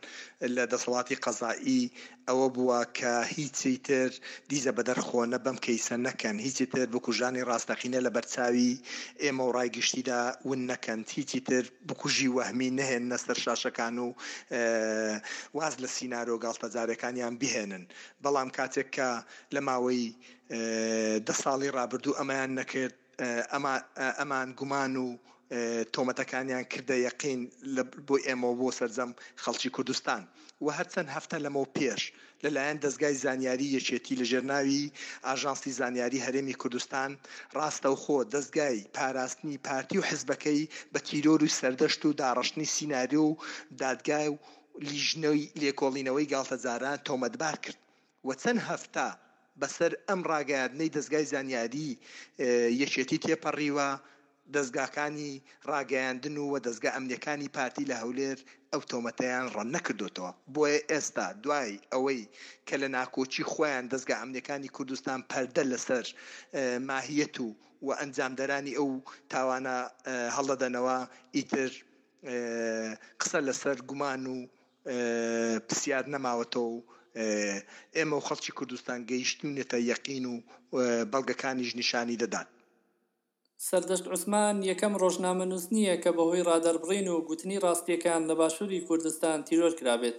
[0.55, 1.83] لە دەسەڵاتی قەزایی
[2.29, 4.09] ئەوە بووە کە هیچی تر
[4.49, 8.73] دیزە بە دەرخۆنە بەم کەیسە نەکەن هیچی تر بکوژانی ڕاستەقینە لە بەرچاوی
[9.23, 14.07] ئێمە و ڕایگشتیدا ون نەکەن هیچی تر بکوژی وەهمی نهێن نەسەر شاشەکان و
[15.57, 17.83] واز لە سینارۆ گاڵپەجارەکانیان بهێنن
[18.23, 19.09] بەڵام کاتێک کە
[19.53, 20.05] لە ماوەی
[21.27, 22.95] دە ساڵی ڕابردوو ئەمەیان نەکرد
[24.19, 25.07] ئەمان گومان و
[25.93, 27.39] تۆمەتەکانیان کردە یەقین
[28.07, 29.11] بۆ ئێمە بۆ سەررجەم
[29.43, 30.23] خەڵکی کوردستان.
[30.65, 32.01] و هەرچەند هەفتە لەمە پێش
[32.43, 34.83] لەلایەن دەستگای زانیاری یەکێتی لە ژێرناوی
[35.27, 37.11] ئاژانسی زانیاری هەرێمی کوردستان
[37.57, 40.61] ڕاستە و خۆ دەستگای پاراستنی پارتی و حزبەکەی
[40.93, 43.37] بە تیرۆر و سەردەشت و داڕشتنی سینناریۆ و
[43.81, 44.37] دادگای و
[44.89, 47.79] لیژنەوەی لێکۆڵینەوەی گالتەزاران تۆمەتبار کرد
[48.27, 49.07] و چەند هەفتە
[49.61, 51.89] بەسەر ئەم ڕاگەاندنەی دەستگای زانیاری
[52.81, 53.89] یەکێتی تێپەڕیوە
[54.55, 55.31] دەستگاکانی
[55.69, 58.37] ڕاگەیاندن و وە دەستگا ئەمنیەکانی پارتی لە هەولێر
[58.71, 62.21] ئەو تۆمەتیان ڕەن نەکردوتەوە بۆیە ئێستا دوای ئەوەی
[62.67, 66.05] کە لە ناکۆچی خۆیان دەستگا ئەمنیەکانی کوردستان پەردە لەسەر
[66.89, 67.47] ماهیەت و
[67.85, 68.89] و ئەنجامدەرانی ئەو
[69.31, 69.75] تاوانە
[70.37, 70.97] هەڵەدەنەوە
[71.35, 71.71] ئیتر
[73.21, 74.35] قسە لەسەر گومان و
[75.67, 76.79] پرسیار نەماوەتەوە و
[77.97, 80.35] ئێمە و خەڵکی کوردستان گەیشتونێتە یەقین و
[81.11, 82.49] بەڵگەکانیش نیشانی دەدات.
[83.67, 89.37] سەردەشت عوسمان یەکەم ڕۆژنامە نووس نییە کە بەهۆی ڕادەربڕین و گوتنی ڕاستیەکان لە باشووری کوردستان
[89.47, 90.17] تیرۆر کرابێت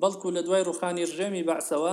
[0.00, 1.92] بەڵکو لە دوای ڕوخانی ڕژێمی بەعسەوە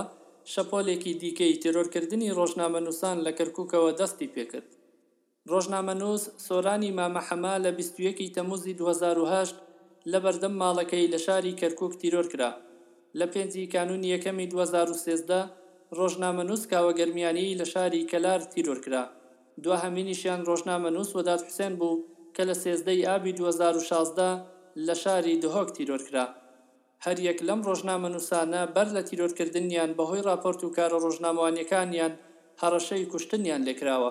[0.52, 4.70] شەپۆلێکی دیکەی تیرۆرکردنی ڕۆژنامە نووسان لە کەرککەوە دەستی پێکرد
[5.50, 9.52] ڕۆژنامە نووس سۆرانی مامەحەما لە 21 تەموزی 2010
[10.12, 12.50] لە بەردەم ماڵەکەی لە شاری کەرکک تیرۆر کرا
[13.18, 15.40] لە پێنجی کانون یەکەمی 2013
[15.98, 19.04] ڕۆژنامە نووس کاوە گەرمیانی لە شاری کەلار تیرۆر کرا
[19.64, 22.02] دو هەمینیشیان ڕۆژنامە نووس وەداد حوسێن بوو
[22.36, 24.28] کە لە سێزدەی ئابی 2016
[24.86, 26.26] لە شاری دهۆک تیرۆرکرا
[27.04, 32.12] هەر یەک لەم ڕۆژنامە نووسانە بەر لە تیرۆرکردنیان بەهۆی راپۆرت و کارە ڕۆژنامەوانیەکانیان
[32.62, 34.10] هەڕەشەی کوشتنیان لێکراوە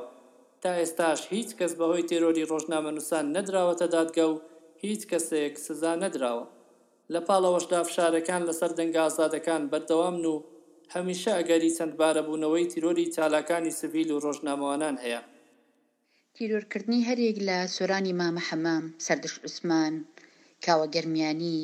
[0.61, 4.35] تا ئێستاش هیچ کەس بەهۆی تێرۆری ڕۆژنامە نووسان نەدراوەتە دادگە و
[4.83, 6.45] هیچ کەسێک سزا نەدراوە
[7.13, 10.35] لە پاڵەوەشدا فشارەکان لەسەر دەنگ ئازادەکان بەردەوامن و
[10.93, 15.21] هەمیشە ئەگەری چەند بارەبوونەوەی تیرۆری چالاکانی سڤیل و ڕۆژنامەوانان هەیە
[16.37, 19.93] تیرۆرکردنی هەرێک لە سۆرانی مامە حەمام سەردش عوسمان
[20.65, 21.59] کاوە گەرمیانی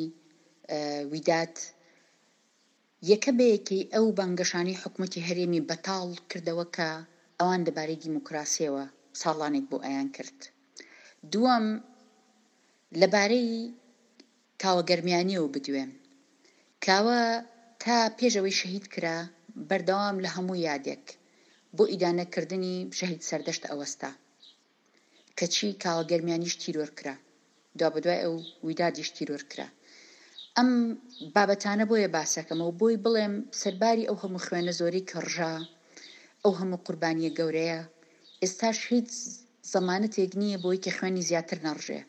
[1.12, 1.56] ویدات
[3.12, 6.90] یەکە بەیەکی ئەو بانگەشانی حکوومەتی هەرێمی بەتاڵ کردەوە کە
[7.40, 8.86] ئەوان دەبارەی دیموکراسیەوە
[9.22, 10.38] ساڵانێک بۆ ئەیان کرد
[11.32, 11.66] دووەم
[13.02, 13.50] لەبارەی
[14.62, 15.92] کاوە گەرمیانی و بدوێن
[16.86, 17.22] کاوە
[17.84, 19.18] تا پێشەوەی شەهید کرا
[19.70, 21.06] بەردەوام لە هەموو یادێک
[21.76, 24.12] بۆ ئیدانەکردنی شەهید سەردەشت ئەوەستا
[25.40, 27.16] کەچی کاڵگەرمیانیش تیرۆر کرا
[27.80, 28.36] دوا بەدوای ئەو
[28.68, 29.68] ویدادیش تیرۆر کرا
[30.58, 30.70] ئەم
[31.36, 35.54] بابەتانە بۆیە باسەکەمەوە بۆی بڵێم سەرباری ئەو هەموو خوێنە زۆری کەڕژا
[36.44, 37.80] ئەو هەموو قوربانیە گەورەیە
[38.42, 39.10] ئێستاش هیچ
[39.74, 42.02] زەمانەتێک نییە بۆی کە خوێنی زیاتر نەڕژێ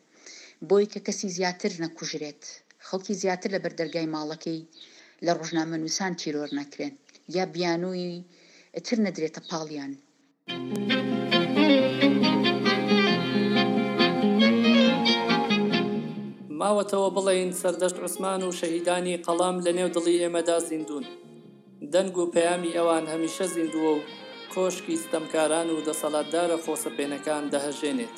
[0.68, 2.42] بۆی کە کەسی زیاتر نەکوژرێت
[2.86, 4.60] خەڵکی زیاتر لە بەردەرگای ماڵەکەی
[5.26, 6.94] لە ڕۆژنامە نووسان تیرۆر نەکرێن
[7.36, 8.14] یا بیانووی
[8.86, 9.92] تر نەدرێتە پاڵیان.
[10.50, 10.92] Thank
[11.34, 11.39] you.
[16.60, 21.04] ماوەتەوە بڵێن سەردەشت عوسمان و شەهیدانی قەڵام لە نێو دڵی ئێمەدا زیندون
[21.92, 24.04] دەنگ و پەیامی ئەوان هەمیشە زیندووە و
[24.54, 28.14] کۆشکی ستەمکاران و دەسەڵاتدارە خۆسەپێنەکان دەهەژێنێت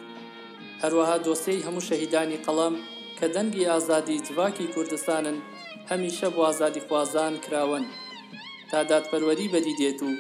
[0.82, 2.74] هەروەها دۆسەی هەموو شەهیدانی قەڵام
[3.18, 5.38] کە دەنگی ئازادی جواکی کوردستانن
[5.90, 7.84] هەمیشە بۆ ئازادی خوازان کراون
[8.70, 10.11] تادادپەروەری بەدی دێت و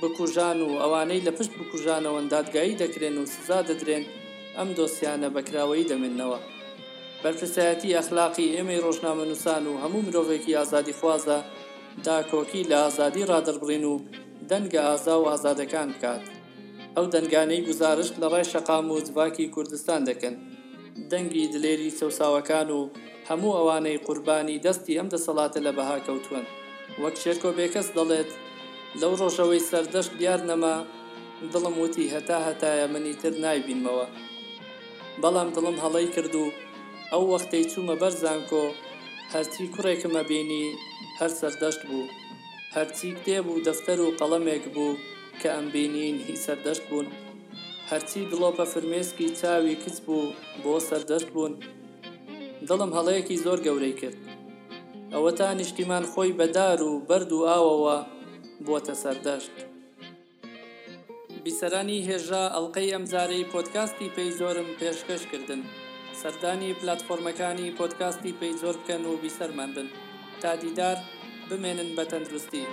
[0.00, 4.04] بکوژان و ئەوانەی لە پشت بکوژانەوەن دادگایی دەکرێن و سزا دەدرێن
[4.56, 6.40] ئەم دۆسیانە بەکراوەی دەمێنەوە
[7.22, 11.38] بەرپرسایەتی ئەخلاقی ئێمەی ڕۆژنامە نووسان و هەموو مرۆڤێکی ئازادی خوازە
[12.06, 13.94] داکۆکی لە ئازادی ڕادربڕین و
[14.50, 16.22] دەنگە ئازا و ئازادەکان بکات
[16.96, 20.34] ئەو دەنگانەی گزارشت لە ڕای شەقام و جباکی کوردستان دەکەن
[21.10, 22.80] دەنگی دلێری سەوساوەکان و
[23.28, 26.44] هەموو ئەوانەی قوربانی دەستی ئەم دەسەڵاتە لە بەها کەوتون
[27.02, 28.30] وەک شێرکۆ بێکەس دەڵێت
[29.00, 30.76] لەو ڕۆژەوەی سەردەشت دیار نەما
[31.52, 34.06] دڵم وتی هەتا هەتایە منی تر نایبینمەوە
[35.22, 36.44] بەڵام دڵم هەڵی کرد و
[37.12, 38.64] ئەو وەختەی چوومە بەر زانکۆ
[39.34, 40.64] هەرچی کوڕێکمە بینی
[41.18, 42.12] هەر سەردەشت بوو
[42.76, 45.00] هەرچی کتێبوو دەفتەر و قەڵەمێک بوو
[45.40, 47.06] کە ئەم بینین هی سەردەشت بوون
[47.90, 50.32] هەرچی دڵۆپە فرمێسکی چاوی کچ بوو
[50.62, 51.54] بۆ سەردەشت بوون
[52.68, 54.18] دڵم هەڵەیەکی زۆر گەورەی کرد
[55.14, 57.98] ئەوە تا نیشتیمان خۆی بەدار و بەرد و ئاوەوە
[58.66, 59.54] بۆتە سەردەشت
[61.44, 65.62] بیسەرانی هێژا ئەڵلقەی ئەمزارەی پۆتکاستی پێی زۆرم پێشکەش کردنن
[66.22, 69.88] سەردانی پلتفۆرمەکانی پۆتکاستی پێی زۆر بکەن و بیسەرمان بن
[70.42, 70.96] تا دیدار
[71.48, 72.64] بمێنن بە تەندروستی.